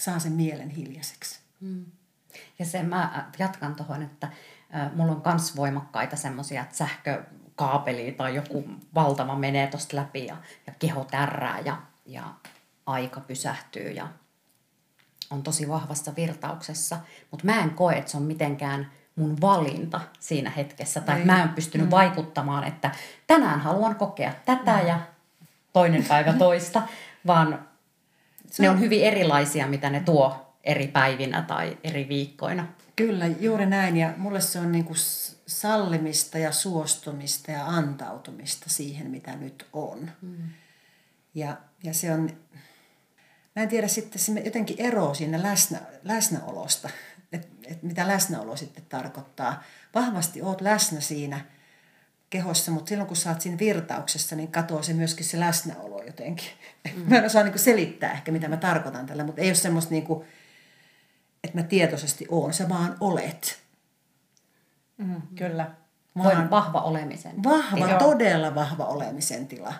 saa 0.00 0.18
sen 0.18 0.32
mielen 0.32 0.70
hiljaiseksi. 0.70 1.40
Mm. 1.60 1.84
Ja 2.58 2.64
se 2.64 2.82
mä 2.82 3.30
jatkan 3.38 3.74
tuohon, 3.74 4.02
että 4.02 4.28
mulla 4.94 5.12
on 5.12 5.22
myös 5.24 5.56
voimakkaita 5.56 6.16
semmoisia, 6.16 6.62
että 6.62 6.76
sähkökaapeli 6.76 8.12
tai 8.12 8.34
joku 8.34 8.64
valtava 8.94 9.36
menee 9.36 9.66
tuosta 9.66 9.96
läpi 9.96 10.26
ja, 10.26 10.36
ja 10.66 10.72
keho 10.78 11.04
tärrää 11.04 11.60
ja, 11.60 11.76
ja 12.06 12.22
aika 12.86 13.20
pysähtyy 13.20 13.90
ja 13.90 14.08
on 15.30 15.42
tosi 15.42 15.68
vahvassa 15.68 16.12
virtauksessa. 16.16 16.98
Mutta 17.30 17.46
mä 17.46 17.60
en 17.60 17.70
koe, 17.70 17.94
että 17.94 18.10
se 18.10 18.16
on 18.16 18.22
mitenkään 18.22 18.92
mun 19.16 19.40
valinta 19.40 20.00
siinä 20.20 20.50
hetkessä. 20.50 21.00
Tai 21.00 21.24
mä 21.24 21.42
en 21.42 21.48
pystynyt 21.48 21.86
mm. 21.86 21.90
vaikuttamaan, 21.90 22.64
että 22.64 22.90
tänään 23.26 23.60
haluan 23.60 23.94
kokea 23.94 24.32
tätä 24.44 24.76
mm. 24.76 24.86
ja 24.86 25.00
toinen 25.72 26.04
päivä 26.04 26.32
toista, 26.32 26.82
vaan 27.26 27.69
se 28.50 28.62
ne 28.62 28.70
on 28.70 28.80
hyvin 28.80 29.02
erilaisia, 29.02 29.66
mitä 29.66 29.90
ne 29.90 30.00
tuo 30.00 30.56
eri 30.64 30.86
päivinä 30.86 31.42
tai 31.42 31.78
eri 31.84 32.08
viikkoina. 32.08 32.66
Kyllä, 32.96 33.26
juuri 33.26 33.66
näin. 33.66 33.96
Ja 33.96 34.14
mulle 34.16 34.40
se 34.40 34.58
on 34.58 34.72
niin 34.72 34.84
kuin 34.84 34.98
sallimista 35.46 36.38
ja 36.38 36.52
suostumista 36.52 37.50
ja 37.50 37.66
antautumista 37.66 38.70
siihen, 38.70 39.10
mitä 39.10 39.36
nyt 39.36 39.66
on. 39.72 40.10
Mm. 40.22 40.36
Ja, 41.34 41.56
ja 41.82 41.94
se 41.94 42.12
on, 42.12 42.30
mä 43.56 43.62
en 43.62 43.68
tiedä 43.68 43.88
sitten, 43.88 44.18
se 44.18 44.40
jotenkin 44.40 44.80
ero 44.80 45.14
siinä 45.14 45.42
läsnä, 45.42 45.80
läsnäolosta, 46.02 46.90
että 47.32 47.48
et 47.66 47.82
mitä 47.82 48.08
läsnäolo 48.08 48.56
sitten 48.56 48.84
tarkoittaa. 48.88 49.62
Vahvasti 49.94 50.42
oot 50.42 50.60
läsnä 50.60 51.00
siinä 51.00 51.40
kehossa, 52.30 52.70
mutta 52.70 52.88
silloin 52.88 53.08
kun 53.08 53.16
sä 53.16 53.30
oot 53.30 53.40
siinä 53.40 53.58
virtauksessa, 53.58 54.36
niin 54.36 54.52
katoaa 54.52 54.82
se 54.82 54.92
myöskin 54.92 55.24
se 55.26 55.40
läsnäolo 55.40 56.02
jotenkin. 56.02 56.48
Mm. 56.96 57.02
Mä 57.08 57.18
en 57.18 57.24
osaa 57.24 57.42
niin 57.42 57.58
selittää 57.58 58.12
ehkä, 58.12 58.32
mitä 58.32 58.48
mä 58.48 58.56
tarkoitan 58.56 59.06
tällä, 59.06 59.24
mutta 59.24 59.40
ei 59.40 59.48
ole 59.48 59.54
semmoista 59.54 59.90
niin 59.90 60.02
kuin, 60.02 60.24
että 61.44 61.58
mä 61.58 61.62
tietoisesti 61.62 62.26
oon, 62.28 62.52
sä 62.52 62.68
vaan 62.68 62.96
olet. 63.00 63.58
Mm, 64.96 65.22
kyllä. 65.36 65.70
Vaan 66.18 66.50
vahva 66.50 66.80
olemisen 66.80 67.42
Vahva, 67.42 67.86
tila. 67.86 67.98
todella 67.98 68.54
vahva 68.54 68.84
olemisen 68.84 69.46
tila. 69.46 69.74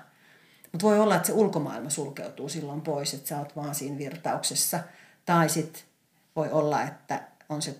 Mutta 0.73 0.87
voi 0.87 0.99
olla, 0.99 1.17
että 1.17 1.27
se 1.27 1.33
ulkomaailma 1.33 1.91
sulkeutuu 1.91 2.49
silloin 2.49 2.81
pois, 2.81 3.15
että 3.15 3.29
sä 3.29 3.39
oot 3.39 3.57
vaan 3.57 3.75
siinä 3.75 3.99
virtauksessa. 3.99 4.81
Tai 5.25 5.49
sitten 5.49 5.83
voi 6.37 6.51
olla, 6.51 6.83
että 6.83 7.23
on 7.49 7.63
se 7.63 7.77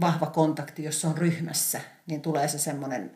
vahva 0.00 0.26
kontakti, 0.26 0.84
jos 0.84 1.04
on 1.04 1.18
ryhmässä, 1.18 1.80
niin 2.06 2.22
tulee 2.22 2.48
se 2.48 2.58
semmoinen 2.58 3.10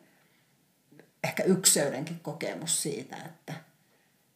ehkä 1.24 1.42
ykseydenkin 1.42 2.20
kokemus 2.20 2.82
siitä, 2.82 3.16
että, 3.16 3.54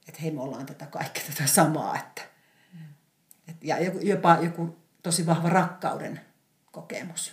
että 0.08 0.22
hei 0.22 0.30
me 0.30 0.40
ollaan 0.40 0.66
tätä 0.66 0.86
kaikkea 0.86 1.22
tätä 1.34 1.46
samaa. 1.46 1.96
Että, 1.98 2.22
ja 3.62 3.76
jopa 4.02 4.38
joku 4.42 4.76
tosi 5.02 5.26
vahva 5.26 5.48
rakkauden 5.48 6.20
kokemus. 6.72 7.32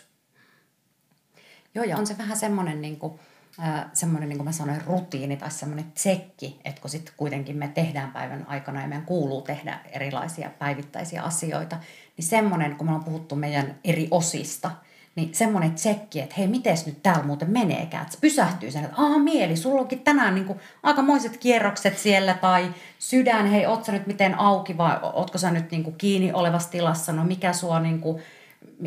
Joo, 1.75 1.85
ja 1.85 1.97
on 1.97 2.07
se 2.07 2.17
vähän 2.17 2.37
semmoinen, 2.37 2.81
niin 2.81 2.99
kuin, 2.99 3.19
äh, 3.59 3.85
semmoinen 3.93 4.29
niin 4.29 4.37
kuin 4.37 4.45
mä 4.45 4.51
sanoin, 4.51 4.81
rutiini 4.85 5.37
tai 5.37 5.51
semmoinen 5.51 5.91
tsekki, 5.91 6.59
että 6.65 6.81
kun 6.81 6.89
sitten 6.89 7.13
kuitenkin 7.17 7.57
me 7.57 7.67
tehdään 7.67 8.11
päivän 8.11 8.45
aikana 8.47 8.81
ja 8.81 8.87
meidän 8.87 9.05
kuuluu 9.05 9.41
tehdä 9.41 9.79
erilaisia 9.91 10.49
päivittäisiä 10.49 11.23
asioita, 11.23 11.79
niin 12.17 12.25
semmoinen, 12.25 12.75
kun 12.75 12.87
me 12.87 12.91
ollaan 12.91 13.05
puhuttu 13.05 13.35
meidän 13.35 13.79
eri 13.83 14.07
osista, 14.11 14.71
niin 15.15 15.35
semmoinen 15.35 15.73
tsekki, 15.73 16.19
että 16.19 16.35
hei, 16.37 16.47
miten 16.47 16.77
nyt 16.85 17.03
täällä 17.03 17.23
muuten 17.23 17.51
meneekään. 17.51 18.03
Että 18.03 18.13
se 18.13 18.21
pysähtyy 18.21 18.71
sen, 18.71 18.83
että 18.83 19.01
aah 19.01 19.23
mieli, 19.23 19.57
sulla 19.57 19.81
onkin 19.81 19.99
tänään 19.99 20.35
niin 20.35 20.45
kuin 20.45 20.59
aikamoiset 20.83 21.37
kierrokset 21.37 21.97
siellä 21.97 22.33
tai 22.33 22.73
sydän, 22.99 23.47
hei, 23.47 23.65
oot 23.65 23.85
sä 23.85 23.91
nyt 23.91 24.07
miten 24.07 24.39
auki 24.39 24.77
vai 24.77 24.97
ootko 25.13 25.37
sä 25.37 25.51
nyt 25.51 25.71
niin 25.71 25.83
kuin 25.83 25.95
kiinni 25.97 26.33
olevassa 26.33 26.71
tilassa, 26.71 27.13
no 27.13 27.23
mikä 27.23 27.53
sua 27.53 27.79
niin 27.79 28.01
kuin, 28.01 28.21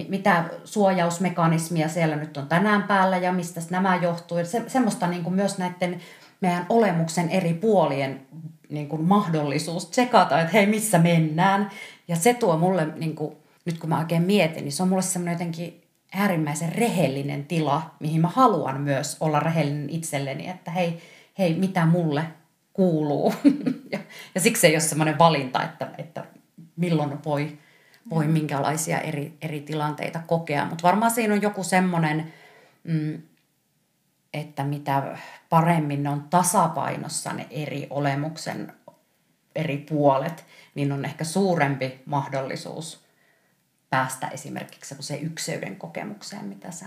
mitä 0.09 0.45
suojausmekanismia 0.65 1.89
siellä 1.89 2.17
nyt 2.17 2.37
on 2.37 2.49
tänään 2.49 2.83
päällä 2.83 3.17
ja 3.17 3.33
mistä 3.33 3.61
nämä 3.71 3.97
johtuu. 3.97 4.39
Se, 4.45 4.63
semmoista 4.67 5.07
niin 5.07 5.25
kuin 5.25 5.35
myös 5.35 5.59
näiden 5.59 6.01
meidän 6.41 6.67
olemuksen 6.69 7.31
eri 7.31 7.55
puolien 7.55 8.21
niin 8.69 8.89
kuin 8.89 9.03
mahdollisuus 9.03 9.87
tsekata, 9.87 10.41
että 10.41 10.53
hei, 10.53 10.67
missä 10.67 10.99
mennään. 10.99 11.71
Ja 12.09 12.17
se 12.17 12.35
tuo 12.35 12.57
mulle, 12.57 12.87
niin 12.97 13.15
kuin, 13.15 13.37
nyt 13.65 13.79
kun 13.79 13.89
mä 13.89 13.99
oikein 13.99 14.23
mietin, 14.23 14.65
niin 14.65 14.73
se 14.73 14.83
on 14.83 14.89
mulle 14.89 15.03
semmoinen 15.03 15.33
jotenkin 15.33 15.84
äärimmäisen 16.15 16.73
rehellinen 16.73 17.47
tila, 17.47 17.95
mihin 18.01 18.21
mä 18.21 18.29
haluan 18.29 18.81
myös 18.81 19.17
olla 19.21 19.41
rehellinen 19.41 19.91
itselleni, 19.91 20.49
että 20.49 20.71
hei, 20.71 21.03
hei 21.39 21.55
mitä 21.55 21.87
mulle 21.87 22.25
kuuluu. 22.73 23.35
ja, 23.93 23.99
ja 24.35 24.41
siksi 24.41 24.67
ei 24.67 24.75
ole 24.75 24.81
semmoinen 24.81 25.19
valinta, 25.19 25.63
että, 25.63 25.91
että 25.99 26.25
milloin 26.77 27.25
voi, 27.25 27.59
voi 28.11 28.27
minkälaisia 28.27 29.01
eri, 29.01 29.39
eri 29.43 29.61
tilanteita 29.61 30.21
kokea. 30.27 30.65
Mutta 30.65 30.83
varmaan 30.83 31.11
siinä 31.11 31.35
on 31.35 31.43
joku 31.43 31.65
semmoinen, 31.65 32.33
mm, 32.85 33.23
että 34.35 34.65
mitä 34.65 35.19
paremmin 35.49 36.03
ne 36.03 36.09
on 36.09 36.23
tasapainossa 36.31 37.33
ne 37.33 37.47
eri 37.51 37.87
olemuksen 37.91 38.73
eri 39.55 39.79
puolet, 39.79 40.45
niin 40.75 40.93
on 40.93 41.05
ehkä 41.05 41.25
suurempi 41.25 42.03
mahdollisuus 42.07 43.04
päästä 43.95 44.29
esimerkiksi 44.29 44.97
se 45.01 45.17
ykseyden 45.17 45.77
kokemukseen, 45.77 46.45
mitä, 46.45 46.71
sä, 46.71 46.87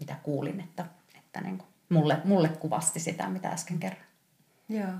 mitä 0.00 0.16
kuulin, 0.22 0.60
että, 0.60 0.84
että 1.18 1.40
niin 1.40 1.58
kuin 1.58 1.68
mulle, 1.88 2.18
mulle 2.24 2.48
kuvasti 2.48 3.00
sitä, 3.00 3.28
mitä 3.28 3.48
äsken 3.48 3.78
kerran. 3.78 4.02
Joo. 4.68 4.92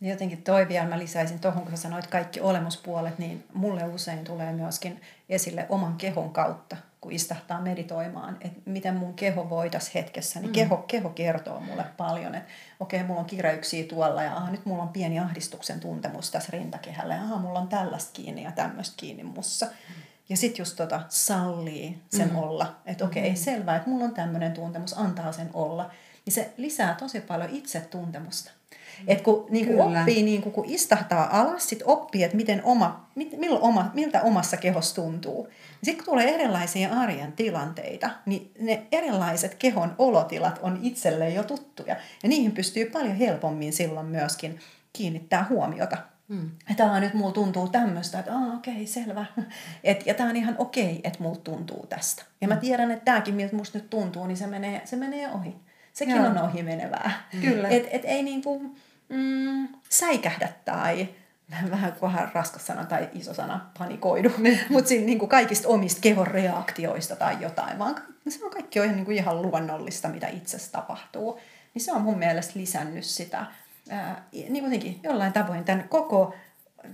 Jotenkin 0.00 0.42
toi 0.42 0.68
vielä 0.68 0.88
mä 0.88 0.98
lisäisin 0.98 1.38
tuohon, 1.38 1.62
kun 1.62 1.70
sä 1.70 1.76
sanoit 1.76 2.06
kaikki 2.06 2.40
olemuspuolet, 2.40 3.18
niin 3.18 3.44
mulle 3.54 3.84
usein 3.84 4.24
tulee 4.24 4.52
myöskin 4.52 5.00
esille 5.28 5.66
oman 5.68 5.96
kehon 5.96 6.32
kautta, 6.32 6.76
kun 7.00 7.12
istahtaa 7.12 7.60
meditoimaan, 7.60 8.36
että 8.40 8.60
miten 8.64 8.96
mun 8.96 9.14
keho 9.14 9.50
voi 9.50 9.70
tässä 9.70 9.90
hetkessä, 9.94 10.40
niin 10.40 10.50
mm. 10.50 10.52
keho, 10.52 10.76
keho 10.76 11.08
kertoo 11.08 11.60
mulle 11.60 11.84
paljon, 11.96 12.34
että 12.34 12.52
okei, 12.80 13.00
okay, 13.00 13.06
mulla 13.06 13.20
on 13.20 13.26
kireyksiä 13.26 13.84
tuolla 13.84 14.22
ja 14.22 14.36
aha, 14.36 14.50
nyt 14.50 14.66
mulla 14.66 14.82
on 14.82 14.88
pieni 14.88 15.18
ahdistuksen 15.18 15.80
tuntemus 15.80 16.30
tässä 16.30 16.50
rintakehällä 16.52 17.14
ja 17.14 17.22
aha, 17.22 17.36
mulla 17.36 17.58
on 17.58 17.68
tällaista 17.68 18.10
kiinni 18.12 18.42
ja 18.42 18.52
tämmöistä 18.52 18.94
kiinni 18.96 19.24
mussa. 19.24 19.66
Mm. 19.66 20.02
Ja 20.28 20.36
sitten 20.36 20.62
just 20.62 20.76
tota, 20.76 21.02
sallii 21.08 21.98
sen 22.08 22.28
mm. 22.28 22.36
olla. 22.36 22.76
Että 22.86 23.04
okei, 23.04 23.22
okay, 23.22 23.32
mm. 23.32 23.36
selvä, 23.36 23.76
että 23.76 23.90
mulla 23.90 24.04
on 24.04 24.14
tämmöinen 24.14 24.52
tuntemus, 24.52 24.98
antaa 24.98 25.32
sen 25.32 25.50
olla. 25.54 25.90
Niin 26.24 26.32
se 26.34 26.52
lisää 26.56 26.94
tosi 26.94 27.20
paljon 27.20 27.50
itsetuntemusta. 27.50 28.50
Mm. 28.50 29.04
Et 29.06 29.20
kun 29.20 29.46
niin 29.50 29.66
kuin 29.66 29.80
oppii, 29.80 30.22
niin 30.22 30.42
kuin, 30.42 30.52
kun 30.52 30.64
istahtaa 30.64 31.40
alas, 31.40 31.68
sit 31.68 31.82
oppii, 31.84 32.22
että 32.22 32.36
miten 32.36 32.64
oma, 32.64 33.08
mit, 33.14 33.38
milloin 33.38 33.62
oma, 33.62 33.90
miltä 33.94 34.22
omassa 34.22 34.56
kehossa 34.56 34.94
tuntuu. 34.94 35.48
Sitten 35.82 36.04
kun 36.04 36.12
tulee 36.12 36.34
erilaisia 36.34 36.92
arjen 36.92 37.32
tilanteita, 37.32 38.10
niin 38.26 38.52
ne 38.58 38.86
erilaiset 38.92 39.54
kehon 39.54 39.94
olotilat 39.98 40.58
on 40.62 40.78
itselle 40.82 41.30
jo 41.30 41.42
tuttuja. 41.42 41.96
Ja 42.22 42.28
niihin 42.28 42.52
pystyy 42.52 42.84
paljon 42.84 43.16
helpommin 43.16 43.72
silloin 43.72 44.06
myöskin 44.06 44.60
kiinnittää 44.92 45.46
huomiota. 45.48 45.96
Mm. 46.28 46.50
Tämä 46.76 47.00
nyt 47.00 47.14
mulla 47.14 47.32
tuntuu 47.32 47.68
tämmöistä, 47.68 48.18
että 48.18 48.32
okei, 48.56 48.74
okay, 48.74 48.86
selvä. 48.86 49.26
Et, 49.84 50.06
ja 50.06 50.14
tämä 50.14 50.30
on 50.30 50.36
ihan 50.36 50.54
okei, 50.58 50.84
okay, 50.84 51.00
että 51.04 51.22
mulla 51.22 51.40
tuntuu 51.44 51.86
tästä. 51.86 52.22
Ja 52.40 52.48
mä 52.48 52.54
mm. 52.54 52.60
tiedän, 52.60 52.90
että 52.90 53.04
tämäkin, 53.04 53.34
miltä 53.34 53.56
musta 53.56 53.78
nyt 53.78 53.90
tuntuu, 53.90 54.26
niin 54.26 54.36
se 54.36 54.46
menee, 54.46 54.82
se 54.84 54.96
menee 54.96 55.32
ohi. 55.32 55.56
Sekin 55.92 56.16
Joo. 56.16 56.26
on 56.26 56.38
ohi 56.38 56.62
menevää. 56.62 57.28
Mm. 57.32 57.40
Kyllä. 57.40 57.68
Et, 57.68 57.88
et 57.90 58.02
ei 58.04 58.22
niinku 58.22 58.76
mm, 59.08 59.68
säikähdä 59.88 60.48
tai 60.64 61.08
vähän 61.70 61.92
kohan 61.92 62.30
raskas 62.34 62.66
sana 62.66 62.84
tai 62.84 63.08
iso 63.14 63.34
sana, 63.34 63.70
panikoidu, 63.78 64.32
niin. 64.38 64.60
mutta 64.70 64.88
siinä 64.88 65.06
niin 65.06 65.18
kuin 65.18 65.28
kaikista 65.28 65.68
omista 65.68 66.00
kehon 66.00 66.26
reaktioista 66.26 67.16
tai 67.16 67.36
jotain, 67.40 67.78
vaan 67.78 67.96
se 68.28 68.44
on 68.44 68.50
kaikki 68.50 68.80
on 68.80 68.84
ihan, 68.84 68.96
niin 68.96 69.04
kuin 69.04 69.16
ihan 69.16 69.42
luonnollista, 69.42 70.08
mitä 70.08 70.28
itsessä 70.28 70.72
tapahtuu. 70.72 71.40
Niin 71.74 71.82
se 71.82 71.92
on 71.92 72.02
mun 72.02 72.18
mielestä 72.18 72.52
lisännyt 72.58 73.04
sitä 73.04 73.46
ää, 73.90 74.22
niin 74.32 74.60
kuitenkin 74.60 75.00
jollain 75.02 75.32
tavoin 75.32 75.64
tämän 75.64 75.88
koko, 75.88 76.34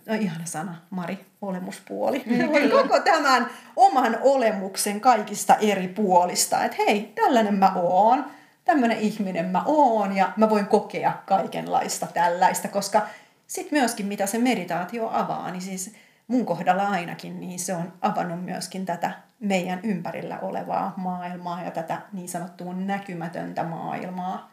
no 0.07 0.15
ihana 0.15 0.47
sana, 0.47 0.77
Mari, 0.91 1.19
olemuspuoli, 1.43 2.23
mm, 2.27 2.71
koko 2.71 3.01
tämän 3.01 3.47
oman 3.77 4.19
olemuksen 4.21 5.01
kaikista 5.01 5.57
eri 5.57 5.89
puolista, 5.89 6.65
että 6.65 6.77
hei, 6.79 7.13
tällainen 7.15 7.55
mä 7.55 7.73
oon, 7.75 8.25
tämmöinen 8.65 8.99
ihminen 8.99 9.47
mä 9.47 9.63
oon 9.67 10.17
ja 10.17 10.33
mä 10.37 10.51
voin 10.51 10.67
kokea 10.67 11.13
kaikenlaista 11.27 12.07
tällaista, 12.07 12.69
koska 12.69 13.07
sitten 13.47 13.79
myöskin 13.79 14.07
mitä 14.07 14.27
se 14.27 14.39
meditaatio 14.39 15.11
avaa, 15.13 15.51
niin 15.51 15.63
siis 15.63 15.95
mun 16.27 16.47
kohdalla 16.47 16.89
ainakin, 16.89 17.41
niin 17.41 17.59
se 17.59 17.75
on 17.75 17.93
avannut 18.03 18.45
myöskin 18.45 18.87
tätä 18.87 19.13
meidän 19.41 19.81
ympärillä 19.83 20.39
olevaa 20.39 20.95
maailmaa 20.97 21.63
ja 21.63 21.71
tätä 21.71 22.03
niin 22.13 22.29
sanottua 22.29 22.73
näkymätöntä 22.73 23.63
maailmaa 23.63 24.51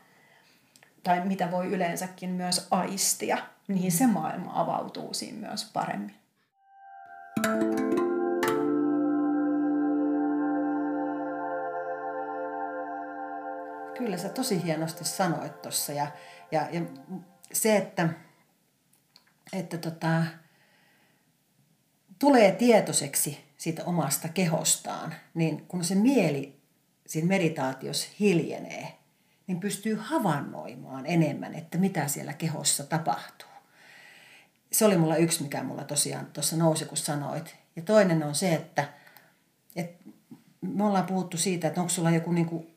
tai 1.04 1.26
mitä 1.26 1.52
voi 1.52 1.68
yleensäkin 1.68 2.30
myös 2.30 2.68
aistia, 2.72 3.38
niin 3.68 3.92
se 3.92 4.08
maailma 4.08 4.52
avautuu 4.56 5.14
siinä 5.14 5.48
myös 5.48 5.70
paremmin. 5.74 6.16
Kyllä 13.98 14.18
sä 14.18 14.30
tosi 14.30 14.64
hienosti 14.64 15.06
sanoit 15.06 15.62
tuossa 15.62 15.94
ja, 15.94 16.08
ja, 16.52 16.68
ja 16.72 16.82
se, 17.54 17.78
että, 17.78 18.10
että 19.54 19.78
tota, 19.78 20.24
tulee 22.20 22.52
tietoiseksi 22.52 23.46
siitä 23.58 23.86
omasta 23.86 24.30
kehostaan, 24.30 25.16
niin 25.34 25.66
kun 25.68 25.84
se 25.84 25.96
mieli 25.96 26.60
siinä 27.08 27.28
meditaatiossa 27.28 28.10
hiljenee, 28.20 28.99
niin 29.50 29.60
pystyy 29.60 29.96
havainnoimaan 29.96 31.06
enemmän, 31.06 31.56
että 31.56 31.78
mitä 31.78 32.08
siellä 32.08 32.34
kehossa 32.34 32.84
tapahtuu. 32.84 33.50
Se 34.72 34.86
oli 34.86 34.98
mulla 34.98 35.16
yksi, 35.16 35.44
mikä 35.44 35.64
mulla 35.64 35.84
tosiaan 35.84 36.26
tuossa 36.26 36.58
nousi, 36.58 36.86
kun 36.86 36.98
sanoit. 36.98 37.56
Ja 37.76 37.82
toinen 37.82 38.24
on 38.24 38.36
se, 38.36 38.54
että, 38.54 38.94
että 39.76 40.10
me 40.62 40.84
ollaan 40.84 41.06
puhuttu 41.06 41.38
siitä, 41.38 41.68
että 41.68 41.82
onko 41.82 41.90
sulla 41.90 42.12
joku 42.12 42.32
niinku 42.32 42.68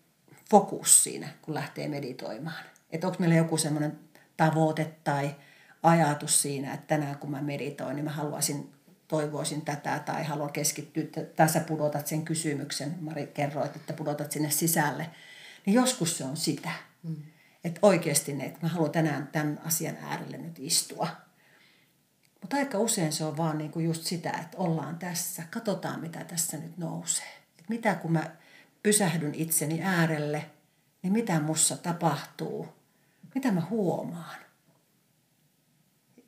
fokus 0.51 1.05
siinä, 1.05 1.29
kun 1.43 1.55
lähtee 1.55 1.89
meditoimaan. 1.89 2.65
Että 2.91 3.07
onko 3.07 3.17
meillä 3.19 3.37
joku 3.37 3.57
semmoinen 3.57 3.99
tavoite 4.37 4.93
tai 5.05 5.35
ajatus 5.83 6.43
siinä, 6.43 6.75
että 6.75 6.87
tänään 6.87 7.19
kun 7.19 7.31
mä 7.31 7.43
meditoin, 7.43 7.97
niin 7.97 8.05
mä 8.05 8.11
haluaisin, 8.11 8.73
toivoisin 9.09 9.63
tätä 9.63 9.99
tai 9.99 10.25
haluan 10.25 10.53
keskittyä, 10.53 11.25
tässä 11.37 11.61
pudotat 11.61 12.07
sen 12.07 12.25
kysymyksen, 12.25 12.95
Mari 13.01 13.27
kerroit, 13.27 13.77
että 13.77 13.93
pudotat 13.93 14.33
sinne 14.33 14.51
sisälle, 14.51 15.11
niin 15.67 15.75
joskus 15.75 16.19
se 16.19 16.25
on 16.25 16.37
sitä. 16.37 16.71
Mm. 17.03 17.17
Että 17.65 17.81
oikeasti 17.83 18.33
ne, 18.33 18.45
että 18.45 18.59
mä 18.63 18.69
haluan 18.69 18.91
tänään 18.91 19.29
tämän 19.33 19.61
asian 19.65 19.97
äärelle 19.97 20.37
nyt 20.37 20.59
istua. 20.59 21.09
Mutta 22.41 22.57
aika 22.57 22.79
usein 22.79 23.13
se 23.13 23.25
on 23.25 23.37
vaan 23.37 23.59
niinku 23.59 23.81
just 23.81 24.03
sitä, 24.03 24.31
että 24.31 24.59
ollaan 24.59 24.99
tässä, 24.99 25.43
katsotaan 25.51 26.01
mitä 26.01 26.25
tässä 26.25 26.57
nyt 26.57 26.79
nousee. 26.79 27.33
Et 27.59 27.69
mitä 27.69 27.95
kun 27.95 28.13
mä 28.13 28.31
pysähdyn 28.83 29.35
itseni 29.35 29.83
äärelle, 29.83 30.51
niin 31.03 31.13
mitä 31.13 31.41
mussa 31.41 31.77
tapahtuu, 31.77 32.69
mitä 33.35 33.53
mä 33.53 33.63
huomaan. 33.71 34.37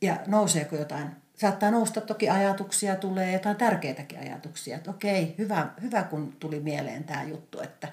Ja 0.02 0.18
nouseeko 0.26 0.76
jotain, 0.76 1.10
saattaa 1.34 1.70
nousta 1.70 2.00
toki 2.00 2.28
ajatuksia, 2.28 2.96
tulee 2.96 3.32
jotain 3.32 3.56
tärkeitäkin 3.56 4.18
ajatuksia, 4.18 4.76
että 4.76 4.90
okei, 4.90 5.34
hyvä, 5.38 5.68
hyvä 5.82 6.02
kun 6.02 6.36
tuli 6.40 6.60
mieleen 6.60 7.04
tämä 7.04 7.22
juttu, 7.22 7.60
että 7.60 7.88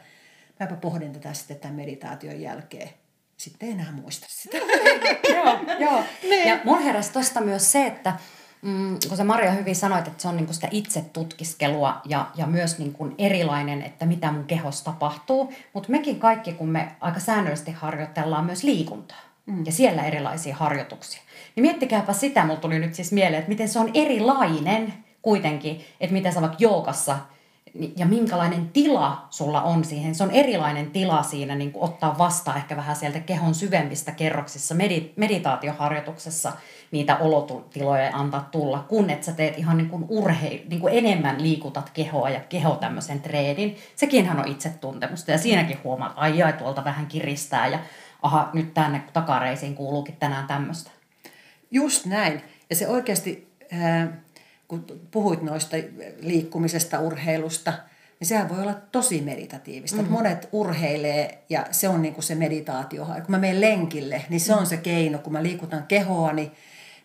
mäpä 0.62 0.76
pohdin 0.76 1.14
tätä 1.14 1.34
sitten 1.34 1.60
tämän 1.60 1.76
meditaation 1.76 2.42
jälkeen. 2.42 2.90
Sitten 3.38 3.70
ei 3.70 3.74
enää 3.74 3.92
muista 3.92 4.26
sitä. 4.30 4.58
joo, 5.36 5.60
joo. 5.80 6.04
Niin. 6.24 6.50
Ja 6.50 6.60
mun 6.64 6.84
heräsi 6.84 7.14
tuosta 7.14 7.42
myös 7.42 7.72
se, 7.72 7.86
että 7.86 8.14
mm, 8.62 8.98
kun 9.08 9.18
sä 9.18 9.24
Maria 9.24 9.52
hyvin 9.52 9.76
sanoit, 9.76 10.08
että 10.08 10.22
se 10.22 10.28
on 10.28 10.38
niinku 10.38 10.54
sitä 10.54 10.68
itse 10.72 11.02
tutkiskelua 11.14 12.02
ja, 12.06 12.28
ja 12.36 12.48
myös 12.48 12.80
niinku 12.80 13.10
erilainen, 13.18 13.82
että 13.82 14.06
mitä 14.06 14.32
mun 14.32 14.44
kehossa 14.44 14.86
tapahtuu. 14.86 15.54
Mutta 15.74 15.90
mekin 15.90 16.20
kaikki, 16.20 16.54
kun 16.54 16.70
me 16.70 16.92
aika 17.00 17.20
säännöllisesti 17.20 17.72
harjoitellaan 17.72 18.46
myös 18.46 18.64
liikuntaa 18.64 19.22
mm. 19.46 19.66
ja 19.66 19.72
siellä 19.72 20.04
erilaisia 20.04 20.56
harjoituksia. 20.56 21.22
Niin 21.56 21.62
miettikääpä 21.62 22.14
sitä, 22.14 22.46
mulla 22.46 22.60
tuli 22.60 22.80
nyt 22.80 22.94
siis 22.94 23.12
mieleen, 23.12 23.40
että 23.40 23.50
miten 23.50 23.70
se 23.70 23.80
on 23.80 23.92
erilainen 23.94 24.94
kuitenkin, 25.22 25.86
että 26.00 26.14
miten 26.14 26.34
sä 26.34 26.42
vaikka 26.42 26.58
joukassa– 26.60 27.18
ja 27.98 28.06
minkälainen 28.06 28.70
tila 28.70 29.28
sulla 29.30 29.62
on 29.62 29.84
siihen. 29.84 30.16
Se 30.16 30.24
on 30.24 30.32
erilainen 30.32 30.92
tila 30.92 31.24
siinä 31.24 31.56
niin 31.56 31.72
kuin 31.72 31.84
ottaa 31.84 32.18
vastaan 32.18 32.58
ehkä 32.58 32.78
vähän 32.78 32.96
sieltä 32.96 33.20
kehon 33.20 33.56
syvemmistä 33.56 34.12
kerroksissa 34.12 34.76
meditaatioharjoituksessa 35.16 36.52
niitä 36.92 37.18
olotiloja 37.18 38.04
ja 38.04 38.18
antaa 38.18 38.50
tulla, 38.52 38.86
kun 38.90 39.10
että 39.10 39.26
sä 39.26 39.32
teet 39.32 39.58
ihan 39.58 39.78
niin 39.78 39.90
kuin 39.90 40.06
urhei, 40.10 40.66
niin 40.70 40.82
kuin 40.82 40.94
enemmän 40.98 41.44
liikutat 41.44 41.90
kehoa 41.90 42.30
ja 42.30 42.40
keho 42.40 42.76
tämmöisen 42.76 43.22
treenin. 43.22 43.78
Sekinhän 43.96 44.40
on 44.40 44.48
itsetuntemusta 44.48 45.32
ja 45.32 45.38
siinäkin 45.38 45.80
huomaat, 45.84 46.14
ai 46.16 46.38
jai, 46.38 46.54
tuolta 46.54 46.84
vähän 46.84 47.08
kiristää 47.08 47.68
ja 47.68 47.80
aha, 48.22 48.50
nyt 48.54 48.74
tänne 48.74 49.02
takareisiin 49.14 49.76
kuuluukin 49.76 50.16
tänään 50.20 50.48
tämmöistä. 50.48 50.92
Just 51.72 52.06
näin. 52.06 52.42
Ja 52.70 52.76
se 52.76 52.88
oikeasti... 52.88 53.52
kun 54.72 54.86
puhuit 55.12 55.42
noista 55.42 55.78
liikkumisesta, 56.20 57.00
urheilusta, 57.00 57.74
niin 58.20 58.28
sehän 58.28 58.50
voi 58.50 58.62
olla 58.62 58.74
tosi 58.74 59.22
meditatiivista. 59.22 59.98
Mm-hmm. 59.98 60.12
Monet 60.12 60.50
urheilee 60.52 61.44
ja 61.50 61.66
se 61.72 61.90
on 61.90 62.02
niin 62.02 62.14
kuin 62.14 62.24
se 62.24 62.36
meditaatio. 62.36 63.06
Kun 63.06 63.26
mä 63.28 63.38
menen 63.38 63.62
lenkille, 63.62 64.26
niin 64.30 64.40
se 64.40 64.54
on 64.54 64.66
se 64.66 64.78
keino. 64.78 65.18
Kun 65.18 65.34
mä 65.34 65.44
liikutan 65.44 65.84
kehoa, 65.88 66.34
niin, 66.34 66.52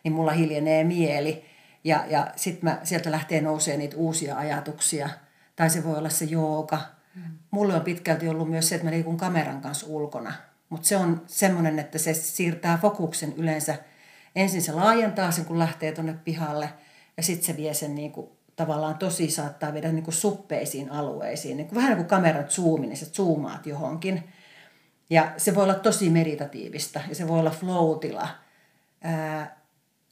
niin 0.05 0.13
mulla 0.13 0.33
hiljenee 0.33 0.85
mieli. 0.85 1.45
Ja, 1.85 2.05
ja 2.11 2.27
sitten 2.37 2.79
sieltä 2.83 3.11
lähtee 3.11 3.41
nousee 3.41 3.77
niitä 3.77 3.97
uusia 3.97 4.37
ajatuksia. 4.37 5.09
Tai 5.57 5.71
se 5.71 5.85
voi 5.85 5.99
olla 5.99 6.09
se 6.09 6.25
jooga. 6.25 6.79
Mm-hmm. 7.15 7.39
Mulle 7.51 7.75
on 7.75 7.81
pitkälti 7.81 8.29
ollut 8.29 8.51
myös 8.51 8.69
se, 8.69 8.75
että 8.75 8.85
mä 8.85 8.91
liikun 8.91 9.17
kameran 9.17 9.61
kanssa 9.61 9.87
ulkona. 9.87 10.33
Mutta 10.69 10.89
se 10.89 10.97
on 10.97 11.23
semmoinen, 11.27 11.79
että 11.79 11.99
se 11.99 12.15
siirtää 12.15 12.79
fokuksen 12.83 13.33
yleensä. 13.37 13.75
Ensin 14.37 14.63
se 14.63 14.73
laajentaa 14.73 15.31
sen, 15.31 15.45
kun 15.45 15.59
lähtee 15.59 15.93
tuonne 15.93 16.15
pihalle– 16.25 16.69
ja 17.17 17.23
sitten 17.23 17.47
se 17.47 17.57
vie 17.57 17.75
sen 17.75 17.95
niin 17.95 18.13
kuin, 18.13 18.31
tavallaan 18.57 18.99
tosi 18.99 19.31
saattaa 19.31 19.73
viedä 19.73 19.93
niin 19.93 20.05
kuin 20.05 20.15
suppeisiin 20.15 20.93
alueisiin. 20.93 21.57
Niin 21.57 21.67
kuin, 21.67 21.77
vähän 21.77 21.89
niin 21.89 21.97
kuin 21.97 22.07
kameran 22.07 22.51
zoomi, 22.51 22.87
niin 22.87 22.97
sä 22.97 23.07
zoomaat 23.07 23.67
johonkin. 23.67 24.29
Ja 25.11 25.33
se 25.37 25.55
voi 25.55 25.65
olla 25.65 25.75
tosi 25.75 26.11
meditatiivista 26.11 27.01
ja 27.09 27.15
se 27.15 27.29
voi 27.29 27.39
olla. 27.39 28.29
Ää, 29.03 29.61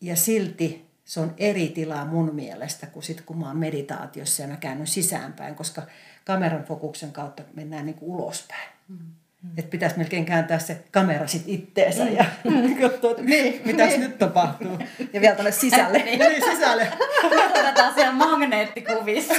ja 0.01 0.17
silti 0.17 0.91
se 1.05 1.21
on 1.21 1.35
eri 1.39 1.69
tilaa 1.69 2.05
mun 2.05 2.35
mielestä 2.35 2.87
kuin 2.87 3.03
sit, 3.03 3.21
kun 3.21 3.39
mä 3.39 3.47
oon 3.47 3.57
meditaatiossa 3.57 4.43
ja 4.43 4.49
mä 4.49 4.57
käännyn 4.57 4.87
sisäänpäin, 4.87 5.55
koska 5.55 5.83
kameran 6.25 6.65
fokuksen 6.65 7.13
kautta 7.13 7.43
mennään 7.55 7.87
niin 7.87 7.97
kuin 7.97 8.11
ulospäin. 8.11 8.69
Mm. 8.89 8.99
Mm. 9.45 9.51
Että 9.59 9.71
pitäisi 9.71 9.99
melkein 9.99 10.25
kääntää 10.25 10.59
se 10.59 10.85
kamera 10.91 11.27
sit 11.27 11.43
itteensä 11.47 12.05
ja 12.05 12.25
mm. 12.45 12.77
katsoa, 12.81 13.11
että 13.11 13.23
niin, 13.23 13.63
mitäs 13.67 13.89
niin. 13.89 14.01
nyt 14.01 14.19
tapahtuu. 14.19 14.79
Ja 15.13 15.21
vielä 15.21 15.35
tuonne 15.35 15.53
sisälle. 15.53 15.99
niin. 16.05 16.19
niin, 16.19 16.43
sisälle. 16.51 16.89
Otetaan 17.25 17.95
siellä 17.95 18.13
magneettikuvissa. 18.13 19.35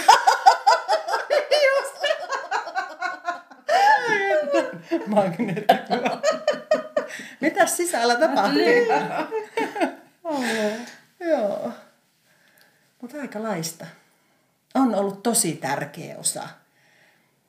Magneettikuva. 5.07 6.21
Mitäs 7.41 7.77
sisällä 7.77 8.15
tapahtuu? 8.15 8.61
Niin. 8.61 8.87
Joo. 11.19 11.71
Mutta 13.01 13.21
aika 13.21 13.43
laista. 13.43 13.85
On 14.75 14.95
ollut 14.95 15.23
tosi 15.23 15.53
tärkeä 15.53 16.17
osa 16.17 16.47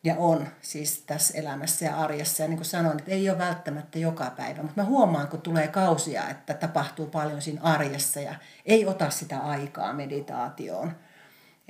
ja 0.07 0.15
on 0.17 0.49
siis 0.61 1.03
tässä 1.07 1.39
elämässä 1.39 1.85
ja 1.85 1.97
arjessa. 1.97 2.43
Ja 2.43 2.49
niin 2.49 2.57
kuin 2.57 2.67
sanoin, 2.67 2.99
että 2.99 3.11
ei 3.11 3.31
ole 3.31 3.39
välttämättä 3.39 3.99
joka 3.99 4.31
päivä, 4.37 4.63
mutta 4.63 4.83
mä 4.83 4.89
huomaan, 4.89 5.29
kun 5.29 5.41
tulee 5.41 5.69
kausia, 5.69 6.29
että 6.29 6.55
tapahtuu 6.55 7.07
paljon 7.07 7.43
siinä 7.43 7.63
arjessa 7.63 8.21
ja 8.21 8.35
ei 8.67 8.87
ota 8.87 9.11
sitä 9.11 9.39
aikaa 9.39 9.93
meditaatioon 9.93 10.97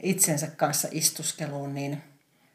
itsensä 0.03 0.47
kanssa 0.47 0.89
istuskeluun, 0.91 1.75
niin 1.75 2.03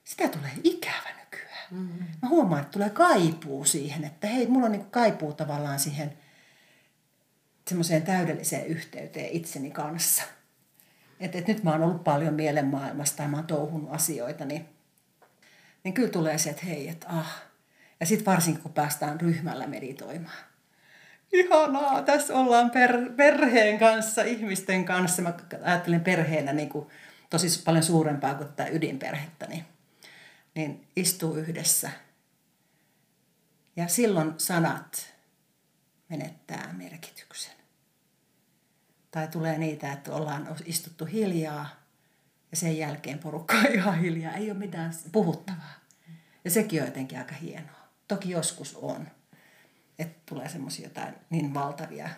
sitä 0.03 0.27
tulee 0.27 0.51
ikävä 0.63 1.09
nykyään. 1.19 1.67
Mm-hmm. 1.71 2.05
Mä 2.21 2.29
huomaan, 2.29 2.61
että 2.61 2.71
tulee 2.71 2.89
kaipuu 2.89 3.65
siihen, 3.65 4.03
että 4.03 4.27
hei, 4.27 4.47
mulla 4.47 4.65
on 4.65 4.71
niin 4.71 4.91
kaipuu 4.91 5.33
tavallaan 5.33 5.79
siihen 5.79 6.17
semmoiseen 7.67 8.01
täydelliseen 8.01 8.65
yhteyteen 8.65 9.29
itseni 9.29 9.71
kanssa. 9.71 10.23
Että 11.19 11.37
et 11.37 11.47
nyt 11.47 11.63
mä 11.63 11.71
oon 11.71 11.83
ollut 11.83 12.03
paljon 12.03 12.33
mielenmaailmasta 12.33 13.23
ja 13.23 13.29
mä 13.29 13.37
oon 13.37 13.47
touhunut 13.47 13.93
asioita, 13.93 14.45
niin 14.45 14.69
niin 15.83 15.93
kyllä 15.93 16.09
tulee 16.09 16.37
se, 16.37 16.49
että 16.49 16.65
hei, 16.65 16.87
että 16.87 17.07
ah. 17.09 17.41
Ja 17.99 18.05
sitten 18.05 18.25
varsinkin, 18.25 18.63
kun 18.63 18.73
päästään 18.73 19.21
ryhmällä 19.21 19.67
meditoimaan. 19.67 20.43
Ihanaa, 21.33 22.01
tässä 22.01 22.35
ollaan 22.35 22.71
per, 22.71 23.11
perheen 23.15 23.79
kanssa, 23.79 24.21
ihmisten 24.21 24.85
kanssa. 24.85 25.21
Mä 25.21 25.33
ajattelen 25.63 26.01
perheenä 26.01 26.53
niin 26.53 26.69
kuin 26.69 26.87
tosi 27.29 27.61
paljon 27.63 27.83
suurempaa 27.83 28.35
kuin 28.35 28.47
tätä 28.47 28.67
ydinperhettä. 28.67 29.45
Niin, 29.45 29.65
niin 30.55 30.87
istuu 30.95 31.35
yhdessä. 31.35 31.91
Ja 33.75 33.87
silloin 33.87 34.33
sanat 34.37 35.13
menettää 36.09 36.73
merkityksen. 36.73 37.53
Tai 39.11 39.27
tulee 39.27 39.57
niitä, 39.57 39.93
että 39.93 40.13
ollaan 40.13 40.55
istuttu 40.65 41.05
hiljaa 41.05 41.80
ja 42.51 42.57
sen 42.57 42.77
jälkeen 42.77 43.19
porukka 43.19 43.55
on 43.55 43.65
ihan 43.65 43.99
hiljaa, 43.99 44.33
ei 44.33 44.51
ole 44.51 44.59
mitään 44.59 44.93
puhuttavaa. 45.11 45.73
Ja 46.45 46.51
sekin 46.51 46.81
on 46.81 46.87
jotenkin 46.87 47.17
aika 47.17 47.35
hienoa. 47.35 47.81
Toki 48.07 48.29
joskus 48.29 48.75
on, 48.75 49.07
että 49.99 50.21
tulee 50.25 50.49
semmoisia 50.49 50.85
jotain 50.85 51.15
niin 51.29 51.53
valtavia 51.53 52.09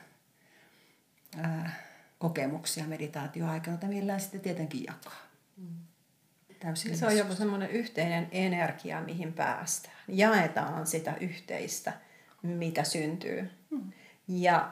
ää, 1.38 1.76
kokemuksia 2.20 2.86
meditaatioaikana, 2.86 3.74
että 3.74 3.88
millään 3.88 4.20
sitten 4.20 4.42
tietenkin 4.42 4.84
jakaa. 4.84 5.24
Täysin 6.60 6.98
se 6.98 7.06
on 7.06 7.18
joku 7.18 7.36
semmoinen 7.36 7.70
yhteinen 7.70 8.28
energia, 8.32 9.02
mihin 9.02 9.34
päästään. 9.34 9.96
Jaetaan 10.08 10.88
sitä 10.88 11.16
yhteistä, 11.20 11.94
mitä 12.42 12.84
syntyy. 12.84 13.52
Hmm. 13.70 13.92
Ja 14.28 14.72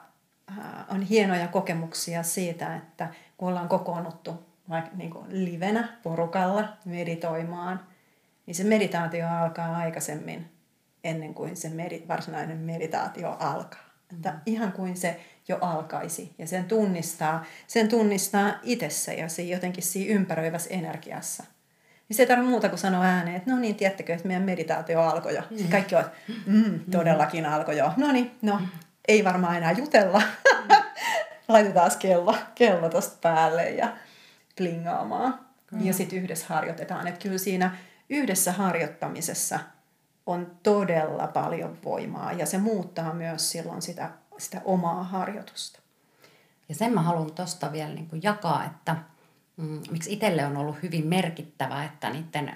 on 0.89 1.01
hienoja 1.01 1.47
kokemuksia 1.47 2.23
siitä, 2.23 2.75
että 2.75 3.13
kun 3.37 3.49
ollaan 3.49 3.69
kokoonnuttu 3.69 4.50
vaikka 4.71 4.95
niin 4.95 5.11
kuin 5.11 5.25
livenä 5.29 5.87
porukalla 6.03 6.77
meditoimaan, 6.85 7.79
niin 8.45 8.55
se 8.55 8.63
meditaatio 8.63 9.27
alkaa 9.27 9.77
aikaisemmin 9.77 10.51
ennen 11.03 11.33
kuin 11.33 11.57
se 11.57 11.69
medi- 11.69 12.07
varsinainen 12.07 12.57
meditaatio 12.57 13.37
alkaa. 13.39 13.91
Että 14.15 14.33
ihan 14.45 14.71
kuin 14.71 14.97
se 14.97 15.19
jo 15.47 15.57
alkaisi. 15.61 16.35
Ja 16.37 16.47
sen 16.47 16.65
tunnistaa, 16.65 17.45
sen 17.67 17.87
tunnistaa 17.87 18.53
itsessä 18.63 19.13
ja 19.13 19.29
siinä 19.29 19.55
jotenkin 19.55 19.83
siinä 19.83 20.15
ympäröivässä 20.15 20.69
energiassa. 20.69 21.43
Niin 22.09 22.17
se 22.17 22.23
ei 22.23 22.27
tarvitse 22.27 22.49
muuta 22.49 22.69
kuin 22.69 22.79
sanoa 22.79 23.03
ääneen, 23.03 23.35
että 23.35 23.51
no 23.51 23.59
niin, 23.59 23.75
tiedättekö, 23.75 24.13
että 24.13 24.27
meidän 24.27 24.43
meditaatio 24.43 25.01
alkoi 25.01 25.35
jo. 25.35 25.41
Mm. 25.49 25.69
Kaikki 25.69 25.95
on, 25.95 26.03
mm, 26.45 26.79
todellakin 26.91 27.45
alkoi 27.45 27.77
jo. 27.77 27.91
No 27.97 28.11
niin, 28.11 28.31
no, 28.41 28.61
ei 29.07 29.23
varmaan 29.23 29.57
enää 29.57 29.71
jutella. 29.71 30.21
Laitetaan 31.47 31.91
kello, 31.99 32.35
kello 32.55 32.89
tuosta 32.89 33.17
päälle 33.21 33.69
ja 33.69 33.97
plingaamaan. 34.61 35.39
Mm. 35.71 35.85
Ja 35.85 35.93
sitten 35.93 36.19
yhdessä 36.19 36.45
harjoitetaan. 36.49 37.07
Että 37.07 37.23
kyllä 37.23 37.37
siinä 37.37 37.77
yhdessä 38.09 38.51
harjoittamisessa 38.51 39.59
on 40.25 40.51
todella 40.63 41.27
paljon 41.27 41.77
voimaa 41.83 42.31
ja 42.31 42.45
se 42.45 42.57
muuttaa 42.57 43.13
myös 43.13 43.51
silloin 43.51 43.81
sitä, 43.81 44.09
sitä 44.37 44.61
omaa 44.65 45.03
harjoitusta. 45.03 45.79
Ja 46.69 46.75
sen 46.75 46.93
mä 46.93 47.01
haluan 47.01 47.31
tuosta 47.31 47.71
vielä 47.71 47.93
niin 47.93 48.07
kuin 48.07 48.23
jakaa, 48.23 48.65
että 48.65 48.95
mm, 49.57 49.81
miksi 49.91 50.13
itselle 50.13 50.45
on 50.45 50.57
ollut 50.57 50.83
hyvin 50.83 51.07
merkittävä, 51.07 51.83
että 51.83 52.09
niiden 52.09 52.55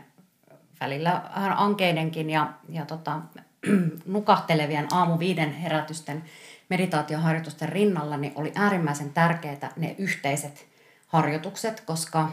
välillä 0.80 1.22
ankeidenkin 1.56 2.30
ja, 2.30 2.54
ja 2.70 2.86
tota, 2.86 3.22
nukahtelevien 4.06 4.88
aamu 4.91 5.20
viiden 5.20 5.54
herätysten 5.54 6.24
meditaatioharjoitusten 6.70 7.70
rinnalla 7.70 8.18
niin 8.18 8.34
oli 8.36 8.52
äärimmäisen 8.56 9.13
tärkeää 9.13 9.72
ne 9.76 9.96
yhteiset 9.98 10.75
harjoitukset, 11.08 11.82
koska 11.82 12.32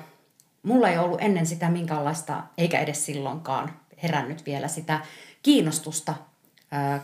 mulla 0.63 0.89
ei 0.89 0.99
ollut 0.99 1.21
ennen 1.21 1.47
sitä 1.47 1.69
minkäänlaista, 1.69 2.43
eikä 2.59 2.81
edes 2.81 3.07
silloinkaan 3.07 3.73
herännyt 4.03 4.47
vielä 4.47 4.69
sitä 4.69 5.01
kiinnostusta 5.43 6.15
ää, 6.71 7.01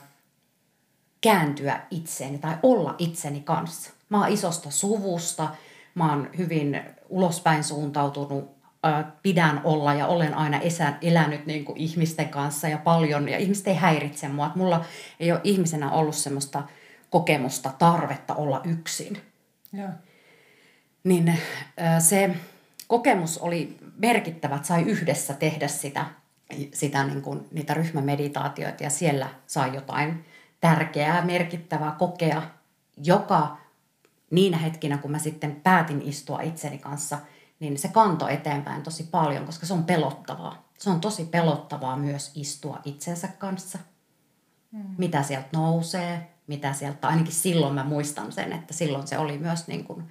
kääntyä 1.21 1.81
itseeni 1.91 2.39
tai 2.39 2.55
olla 2.63 2.95
itseni 2.99 3.41
kanssa. 3.41 3.91
Mä 4.09 4.19
oon 4.21 4.33
isosta 4.33 4.71
suvusta, 4.71 5.49
mä 5.95 6.11
oon 6.11 6.31
hyvin 6.39 6.81
ulospäin 7.09 7.65
suuntautunut, 7.65 8.51
ää, 8.83 9.13
pidän 9.23 9.61
olla 9.65 9.95
ja 9.95 10.07
olen 10.07 10.35
aina 10.35 10.61
esä, 10.61 10.93
elänyt 11.03 11.47
niin 11.47 11.65
kuin 11.65 11.79
ihmisten 11.79 12.29
kanssa 12.29 12.69
ja 12.69 12.79
paljon, 12.79 13.29
ja 13.29 13.39
ihmiset 13.39 13.67
ei 13.67 13.75
häiritse 13.75 14.29
mua. 14.29 14.47
Et 14.47 14.55
mulla 14.55 14.85
ei 15.21 15.33
ole 15.33 15.41
ihmisenä 15.45 15.91
ollut 15.91 16.15
semmoista 16.15 16.63
kokemusta, 17.11 17.73
tarvetta 17.79 18.35
olla 18.35 18.61
yksin. 18.65 19.23
Joo. 19.73 19.89
Niin 21.09 21.39
se 21.99 22.37
kokemus 22.87 23.39
oli 23.39 23.79
merkittävä, 23.97 24.55
että 24.55 24.69
sai 24.69 24.83
yhdessä 24.83 25.35
tehdä 25.35 25.69
sitä, 25.69 26.07
sitä 26.75 27.05
niin 27.05 27.23
kuin, 27.23 27.41
niitä 27.51 27.75
ryhmämeditaatioita 27.75 28.83
ja 28.83 28.91
siellä 28.91 29.29
sai 29.47 29.75
jotain 29.75 30.25
tärkeää, 30.61 31.25
merkittävää 31.25 31.97
kokea, 31.99 32.43
joka 33.05 33.57
niin 34.31 34.55
hetkinä, 34.55 34.99
kun 34.99 35.11
mä 35.11 35.19
sitten 35.19 35.61
päätin 35.61 36.03
istua 36.03 36.41
itseni 36.41 36.79
kanssa, 36.79 37.19
niin 37.61 37.79
se 37.79 37.89
kanto 37.89 38.29
eteenpäin 38.29 38.83
tosi 38.83 39.03
paljon, 39.11 39.47
koska 39.47 39.67
se 39.67 39.75
on 39.75 39.85
pelottavaa. 39.85 40.69
Se 40.79 40.91
on 40.91 41.01
tosi 41.01 41.25
pelottavaa 41.25 41.97
myös 41.97 42.33
istua 42.35 42.81
itsensä 42.85 43.29
kanssa. 43.29 43.79
Hmm. 44.73 44.95
Mitä 44.99 45.23
sieltä 45.23 45.49
nousee, 45.53 46.31
mitä 46.47 46.73
sieltä, 46.73 47.09
ainakin 47.09 47.33
silloin 47.33 47.75
mä 47.75 47.85
muistan 47.85 48.33
sen, 48.33 48.53
että 48.53 48.75
silloin 48.75 49.07
se 49.07 49.19
oli 49.19 49.39
myös 49.39 49.69
niin 49.69 49.85
kuin, 49.85 50.01
äh, 50.01 50.07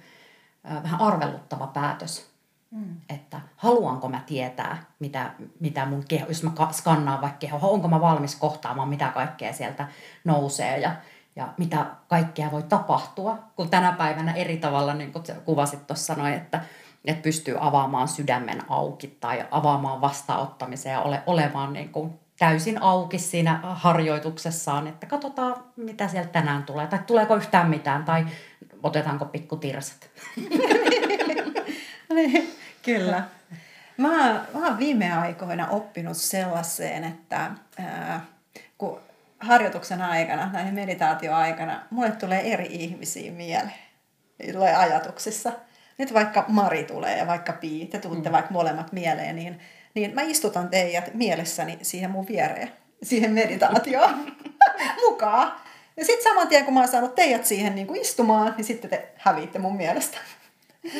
vähän 0.82 1.00
arveluttava 1.00 1.66
päätös 1.66 2.28
Mm. 2.70 2.96
Että 3.08 3.40
haluanko 3.56 4.08
mä 4.08 4.20
tietää, 4.26 4.82
mitä, 4.98 5.30
mitä 5.60 5.86
mun 5.86 6.04
keho, 6.08 6.26
jos 6.28 6.42
mä 6.42 6.52
skannaan 6.70 7.20
vaikka 7.20 7.38
keho, 7.38 7.58
onko 7.72 7.88
mä 7.88 8.00
valmis 8.00 8.36
kohtaamaan, 8.36 8.88
mitä 8.88 9.08
kaikkea 9.08 9.52
sieltä 9.52 9.88
nousee 10.24 10.78
ja, 10.78 10.92
ja 11.36 11.48
mitä 11.56 11.86
kaikkea 12.08 12.50
voi 12.50 12.62
tapahtua. 12.62 13.38
Kun 13.56 13.70
tänä 13.70 13.92
päivänä 13.92 14.32
eri 14.32 14.56
tavalla, 14.56 14.94
niin 14.94 15.12
kuin 15.12 15.24
kuvasit 15.44 15.86
tuossa 15.86 16.28
että, 16.28 16.60
että 17.04 17.22
pystyy 17.22 17.56
avaamaan 17.60 18.08
sydämen 18.08 18.62
auki 18.68 19.16
tai 19.20 19.46
avaamaan 19.50 20.00
vastaanottamisen 20.00 20.92
ja 20.92 21.02
ole, 21.02 21.22
olemaan 21.26 21.72
niin 21.72 21.88
kuin 21.88 22.18
täysin 22.38 22.82
auki 22.82 23.18
siinä 23.18 23.60
harjoituksessaan, 23.62 24.86
että 24.86 25.06
katsotaan, 25.06 25.64
mitä 25.76 26.08
sieltä 26.08 26.28
tänään 26.28 26.62
tulee, 26.62 26.86
tai 26.86 26.98
tuleeko 27.06 27.36
yhtään 27.36 27.70
mitään, 27.70 28.04
tai 28.04 28.26
otetaanko 28.82 29.24
pikku 29.24 29.56
tirsat. 29.56 30.10
Niin, 32.14 32.54
kyllä. 32.82 33.22
Mä, 33.96 34.44
mä 34.54 34.66
oon 34.66 34.78
viime 34.78 35.12
aikoina 35.12 35.68
oppinut 35.68 36.16
sellaiseen, 36.16 37.04
että 37.04 37.50
ää, 37.78 38.26
kun 38.78 39.00
harjoituksen 39.40 40.02
aikana, 40.02 40.50
näin 40.52 40.74
meditaatioaikana, 40.74 41.82
mulle 41.90 42.10
tulee 42.10 42.52
eri 42.52 42.66
ihmisiä 42.70 43.32
mieleen. 43.32 43.74
Tulee 44.52 44.76
ajatuksissa. 44.76 45.52
Nyt 45.98 46.14
vaikka 46.14 46.44
Mari 46.48 46.84
tulee 46.84 47.18
ja 47.18 47.26
vaikka 47.26 47.52
Pii, 47.52 47.86
te 47.86 47.98
tuutte 47.98 48.28
mm. 48.28 48.32
vaikka 48.32 48.52
molemmat 48.52 48.92
mieleen, 48.92 49.36
niin, 49.36 49.60
niin 49.94 50.14
mä 50.14 50.22
istutan 50.22 50.68
teidät 50.68 51.14
mielessäni 51.14 51.78
siihen 51.82 52.10
mun 52.10 52.28
viereen, 52.28 52.72
siihen 53.02 53.32
meditaatioon 53.32 54.32
mukaan. 55.08 55.52
Ja 55.98 56.04
sitten 56.04 56.24
saman 56.24 56.48
tien, 56.48 56.64
kun 56.64 56.74
mä 56.74 56.80
oon 56.80 56.88
saanut 56.88 57.14
teidät 57.14 57.46
siihen 57.46 57.74
niin 57.74 57.86
kuin 57.86 58.00
istumaan, 58.00 58.54
niin 58.56 58.64
sitten 58.64 58.90
te 58.90 59.08
häviitte 59.16 59.58
mun 59.58 59.76
mielestä. 59.76 60.18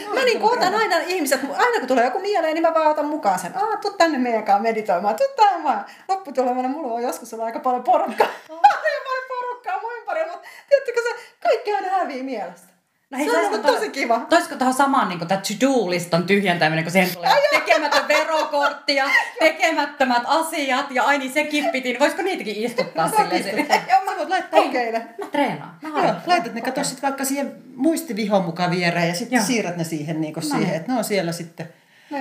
No, 0.06 0.14
mä 0.14 0.24
niin 0.24 0.42
otan 0.42 0.74
aina 0.74 0.96
ihmiset, 0.98 1.40
aina 1.56 1.78
kun 1.78 1.88
tulee 1.88 2.04
joku 2.04 2.18
mieleen, 2.18 2.54
niin 2.54 2.62
mä 2.62 2.74
vaan 2.74 2.87
otan 2.87 3.06
mukaan 3.06 3.38
sen. 3.38 3.56
Aa, 3.56 3.76
tuu 3.76 3.90
tänne 3.92 4.18
meidän 4.18 4.44
kanssa 4.44 4.62
meditoimaan, 4.62 5.16
tuu 5.16 5.26
tähän 5.37 5.64
vaan. 5.64 5.84
Lopputulemana 6.08 6.68
mulla 6.68 6.94
on 6.94 7.02
joskus 7.02 7.32
ollut 7.32 7.46
aika 7.46 7.58
paljon 7.61 7.82
porukkaa. 7.82 8.26
Ei 8.26 9.00
paljon 9.04 9.24
porukkaa 9.40 9.80
mun 9.80 9.96
ympärillä, 9.98 10.32
mutta 10.32 10.48
tiedättekö 10.68 11.00
se, 11.02 11.16
kaikki 11.40 11.74
aina 11.74 11.88
hävii 11.88 12.22
mielestä. 12.22 12.68
No 13.11 13.18
hei, 13.18 13.30
se 13.30 13.38
on 13.38 13.46
ollut 13.46 13.62
tosi 13.62 13.90
kiva. 13.90 14.26
Toisiko 14.30 14.54
tuohon 14.54 14.74
samaan 14.74 15.08
niin 15.08 15.28
tämä 15.28 15.40
to-do-listan 15.40 16.24
tyhjentäminen, 16.24 16.84
kun 16.84 16.92
siihen 16.92 17.14
tulee 17.14 17.32
tekemätön 17.50 18.08
verokortti 18.08 18.94
ja 19.00 19.04
tekemättömät 19.38 20.22
asiat 20.26 20.90
ja 20.90 21.04
aini 21.04 21.28
sekin 21.28 21.64
piti, 21.72 21.88
niin 21.88 22.00
voisiko 22.00 22.22
niitäkin 22.22 22.56
istuttaa 22.56 23.08
silleen? 23.42 23.66
Joo, 23.90 24.04
laittaa 24.31 24.62
kokeile. 24.62 24.99
Mä 24.99 25.27
treenaan. 25.27 25.79
Mä 25.83 25.88
Joo, 25.88 26.14
laitat 26.27 26.55
ne, 26.55 26.61
kato 26.61 26.85
sitten 26.85 27.03
vaikka 27.03 27.25
siihen 27.25 27.57
muistivihon 27.75 28.45
mukaan 28.45 28.71
viereen 28.71 29.09
ja 29.09 29.14
sitten 29.14 29.43
siirrät 29.43 29.77
ne 29.77 29.85
siihen, 29.85 30.21
niin 30.21 30.35
kuin 30.35 30.49
no 30.49 30.59
siihen, 30.59 30.77
että 30.77 30.93
ne 30.93 30.99
on 30.99 31.05
siellä 31.05 31.33
sitten. 31.33 31.69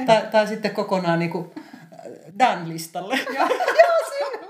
Tai, 0.05 0.27
tai 0.31 0.47
sitten 0.47 0.71
kokonaan 0.71 1.19
niin 1.19 1.31
kuin 1.31 1.51
Dan-listalle. 2.39 3.19
Joo, 3.35 3.47
siinä. 4.09 4.47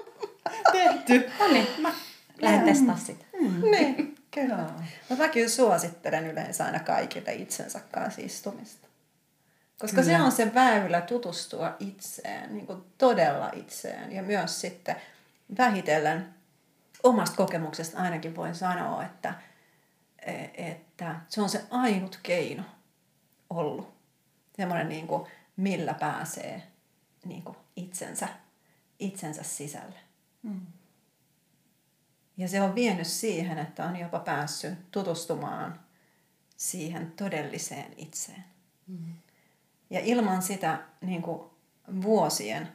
Tehty. 0.72 1.30
No 1.40 1.48
niin, 1.48 1.68
mä 1.78 1.94
lähden 2.42 2.66
testaa 2.66 2.98
sitä. 2.98 3.26
Mm. 3.42 3.72
Niin. 3.72 4.16
Kyllä. 4.32 4.58
Mutta 5.10 5.24
mä 5.24 5.30
kyllä 5.30 5.50
suosittelen 5.50 6.28
yleensä 6.28 6.66
aina 6.66 6.80
kaikille 6.80 7.34
itsensä 7.34 7.80
kanssa 7.92 8.22
istumista. 8.22 8.88
Koska 9.80 10.02
kyllä. 10.02 10.18
se 10.18 10.24
on 10.24 10.32
se 10.32 10.54
väylä 10.54 11.02
tutustua 11.02 11.76
itseen, 11.80 12.54
niin 12.54 12.68
kuin 12.68 12.82
todella 12.98 13.50
itseen. 13.54 14.12
Ja 14.12 14.24
myös 14.24 14.62
sitten 14.62 14.96
vähitellen 15.58 16.26
omasta 17.08 17.38
kokemuksesta 17.38 17.98
ainakin 17.98 18.36
voin 18.36 18.56
sanoa, 18.56 19.04
että, 19.04 19.34
että 20.54 21.22
se 21.28 21.42
on 21.42 21.50
se 21.50 21.66
ainut 21.72 22.20
keino 22.24 22.64
ollut. 23.50 23.98
Semmoinen, 24.56 24.90
niin 24.90 25.08
kuin, 25.08 25.28
millä 25.58 25.94
pääsee 25.94 26.64
niin 27.26 27.44
kuin 27.44 27.58
itsensä, 27.76 28.28
itsensä 29.00 29.44
sisälle. 29.44 30.00
Mm. 30.44 30.62
Ja 32.38 32.48
se 32.48 32.62
on 32.62 32.76
vienyt 32.76 33.08
siihen, 33.08 33.58
että 33.58 33.86
on 33.86 33.96
jopa 33.96 34.20
päässyt 34.20 34.92
tutustumaan 34.92 35.80
siihen 36.58 37.12
todelliseen 37.12 37.94
itseen. 37.98 38.44
Mm. 38.88 39.14
Ja 39.90 40.00
ilman 40.00 40.42
sitä 40.42 40.80
niin 41.02 41.22
kuin 41.22 41.42
vuosien 42.02 42.68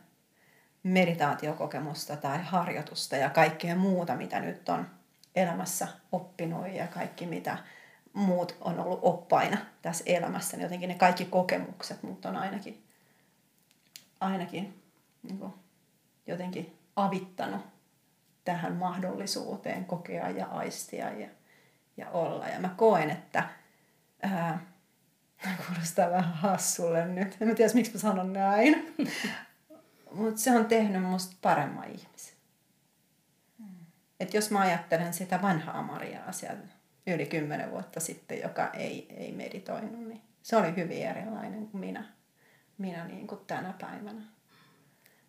meditaatiokokemusta 0.83 2.17
tai 2.17 2.39
harjoitusta 2.45 3.17
ja 3.17 3.31
kaikkea 3.31 3.77
muuta, 3.77 4.17
mitä 4.17 4.41
nyt 4.41 4.69
on 4.69 4.87
elämässä 5.35 5.89
oppinut 6.13 6.69
ja 6.69 6.87
kaikki 6.87 7.27
mitä 7.27 7.59
muut 8.13 8.57
on 8.61 8.81
ollut 8.81 9.01
oppaina 9.03 9.59
tässä 9.83 10.05
elämässä, 10.07 10.57
niin 10.57 10.63
jotenkin 10.63 10.89
ne 10.89 10.95
kaikki 10.95 11.25
kokemukset 11.25 12.03
mut 12.03 12.25
on 12.25 12.37
ainakin, 12.37 12.83
ainakin 14.21 14.83
niin 15.23 15.39
kuin 15.39 15.53
jotenkin 16.27 16.79
avittanut 16.97 17.61
tähän 18.45 18.73
mahdollisuuteen 18.73 19.85
kokea 19.85 20.31
ja 20.31 20.47
aistia 20.47 21.11
ja, 21.11 21.29
ja 21.97 22.11
olla. 22.11 22.49
Ja 22.49 22.61
mä 22.61 22.69
koen, 22.77 23.11
että 23.11 23.49
ää, 24.23 24.67
kuulostaa 25.67 26.11
vähän 26.11 26.35
hassulle 26.35 27.07
nyt. 27.07 27.37
En 27.41 27.57
tiedä, 27.57 27.75
miksi 27.75 27.93
mä 27.93 27.99
sanon 27.99 28.33
näin. 28.33 28.95
Mutta 30.15 30.41
se 30.41 30.59
on 30.59 30.67
tehnyt 30.67 31.03
musta 31.03 31.37
paremman 31.43 31.85
ihmisen. 31.85 32.35
Hmm. 33.59 33.87
Et 34.21 34.35
jos 34.35 34.51
mä 34.51 34.61
ajattelen 34.61 35.15
sitä 35.15 35.43
vanhaa 35.43 35.83
Mariaa 35.83 36.33
siellä 36.33 36.63
yli 37.07 37.27
kymmenen 37.27 37.71
vuotta 37.71 38.01
sitten, 38.01 38.41
joka 38.41 38.71
ei, 38.71 39.07
ei 39.17 39.33
meditoinut, 39.33 40.09
niin 40.09 40.23
se 40.43 40.57
oli 40.57 40.77
hyvin 40.77 41.07
erilainen 41.07 41.67
kuin 41.67 41.81
minä, 41.81 42.05
minä 42.79 43.05
niin 43.05 43.27
kuin 43.27 43.41
tänä 43.47 43.75
päivänä. 43.81 44.23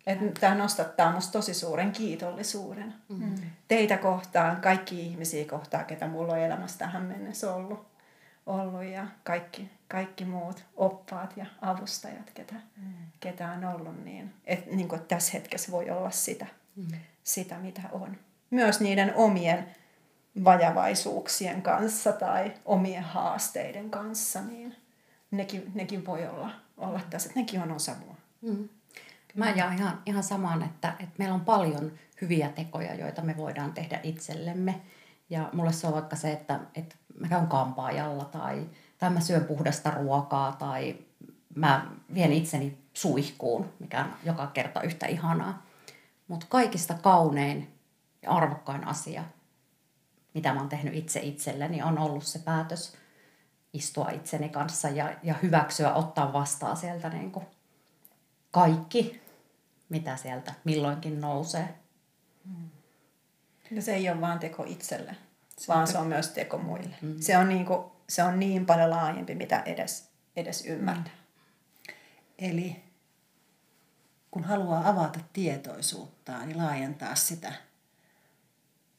Että 0.06 0.40
tämä 0.40 0.54
nostattaa 0.54 1.12
musta 1.12 1.32
tosi 1.32 1.54
suuren 1.54 1.92
kiitollisuuden. 1.92 2.94
Mm. 3.08 3.34
Teitä 3.68 3.96
kohtaan, 3.96 4.60
kaikki 4.60 5.00
ihmisiä 5.00 5.44
kohtaan, 5.44 5.84
ketä 5.84 6.08
mulla 6.08 6.32
on 6.32 6.38
elämässä 6.38 6.78
tähän 6.78 7.02
mennessä 7.02 7.54
ollut. 7.54 7.93
Ollut 8.46 8.84
ja 8.84 9.06
kaikki, 9.24 9.70
kaikki 9.88 10.24
muut 10.24 10.64
oppaat 10.76 11.36
ja 11.36 11.46
avustajat, 11.60 12.30
ketä, 12.34 12.54
mm. 12.54 12.92
ketä 13.20 13.52
on 13.52 13.64
ollut. 13.64 14.04
Niin, 14.04 14.34
että 14.44 14.76
niin 14.76 14.88
tässä 15.08 15.32
hetkessä 15.32 15.72
voi 15.72 15.90
olla 15.90 16.10
sitä, 16.10 16.46
mm. 16.76 16.86
sitä, 17.24 17.58
mitä 17.58 17.82
on. 17.92 18.16
Myös 18.50 18.80
niiden 18.80 19.14
omien 19.14 19.66
vajavaisuuksien 20.44 21.62
kanssa 21.62 22.12
tai 22.12 22.52
omien 22.64 23.02
haasteiden 23.02 23.90
kanssa, 23.90 24.40
niin 24.40 24.76
nekin, 25.30 25.72
nekin 25.74 26.06
voi 26.06 26.26
olla, 26.26 26.50
olla 26.76 27.00
tässä, 27.10 27.28
että 27.28 27.40
nekin 27.40 27.62
on 27.62 27.72
osa 27.72 27.94
mua. 28.06 28.16
Mm. 28.42 28.68
Mä 29.34 29.50
jaan 29.50 29.74
ihan, 29.74 30.02
ihan 30.06 30.22
samaan, 30.22 30.62
että, 30.62 30.94
että 31.00 31.14
meillä 31.18 31.34
on 31.34 31.44
paljon 31.44 31.92
hyviä 32.20 32.48
tekoja, 32.48 32.94
joita 32.94 33.22
me 33.22 33.36
voidaan 33.36 33.72
tehdä 33.72 34.00
itsellemme. 34.02 34.80
Ja 35.30 35.50
mulle 35.52 35.72
se 35.72 35.86
on 35.86 35.92
vaikka 35.92 36.16
se, 36.16 36.32
että, 36.32 36.60
että 36.74 36.94
mä 37.20 37.28
käyn 37.28 37.46
kampaajalla 37.46 38.24
tai, 38.24 38.66
tai 38.98 39.10
mä 39.10 39.20
syön 39.20 39.44
puhdasta 39.44 39.90
ruokaa 39.90 40.52
tai 40.52 40.96
mä 41.54 41.86
vien 42.14 42.32
itseni 42.32 42.78
suihkuun, 42.92 43.72
mikä 43.78 44.00
on 44.00 44.12
joka 44.24 44.46
kerta 44.46 44.82
yhtä 44.82 45.06
ihanaa. 45.06 45.62
Mutta 46.28 46.46
kaikista 46.48 46.94
kaunein 46.94 47.78
ja 48.22 48.30
arvokkain 48.30 48.86
asia, 48.86 49.24
mitä 50.34 50.52
mä 50.54 50.60
oon 50.60 50.68
tehnyt 50.68 50.94
itse 50.94 51.20
itselleni, 51.20 51.82
on 51.82 51.98
ollut 51.98 52.24
se 52.24 52.38
päätös 52.38 52.96
istua 53.72 54.10
itseni 54.10 54.48
kanssa 54.48 54.88
ja, 54.88 55.16
ja 55.22 55.34
hyväksyä, 55.42 55.94
ottaa 55.94 56.32
vastaan 56.32 56.76
sieltä 56.76 57.08
niin 57.08 57.32
kuin 57.32 57.46
kaikki, 58.50 59.22
mitä 59.88 60.16
sieltä 60.16 60.54
milloinkin 60.64 61.20
nousee. 61.20 61.74
Ja 63.70 63.82
se 63.82 63.94
ei 63.94 64.10
ole 64.10 64.20
vaan 64.20 64.38
teko 64.38 64.64
itselle, 64.66 65.10
se 65.10 65.18
vaan 65.68 65.86
se 65.86 65.98
on 65.98 66.06
myös 66.06 66.28
teko 66.28 66.58
muille. 66.58 66.96
Mm. 67.02 67.16
Se, 67.20 67.38
on 67.38 67.48
niin 67.48 67.66
kuin, 67.66 67.84
se 68.08 68.22
on 68.22 68.40
niin 68.40 68.66
paljon 68.66 68.90
laajempi, 68.90 69.34
mitä 69.34 69.60
edes, 69.60 70.08
edes 70.36 70.66
ymmärtää. 70.66 71.12
Eli 72.38 72.84
kun 74.30 74.44
haluaa 74.44 74.88
avata 74.88 75.20
tietoisuuttaan 75.32 76.50
ja 76.50 76.56
laajentaa 76.56 77.14
sitä 77.14 77.52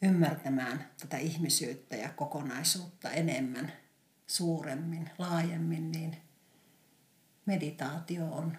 ymmärtämään 0.02 0.90
tätä 1.00 1.18
ihmisyyttä 1.18 1.96
ja 1.96 2.10
kokonaisuutta 2.10 3.12
enemmän, 3.12 3.74
suuremmin, 4.28 5.10
laajemmin, 5.18 5.92
niin 5.92 6.18
meditaatio 7.46 8.26
on 8.26 8.58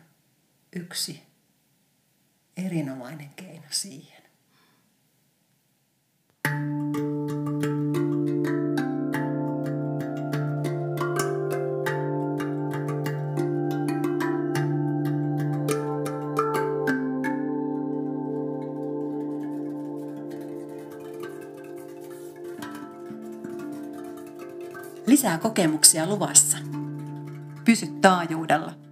yksi 0.76 1.22
erinomainen 2.56 3.30
keino 3.30 3.66
siihen. 3.70 4.15
Lisää 25.26 25.38
kokemuksia 25.38 26.06
luvassa. 26.06 26.58
Pysy 27.64 27.86
taajuudella. 27.86 28.85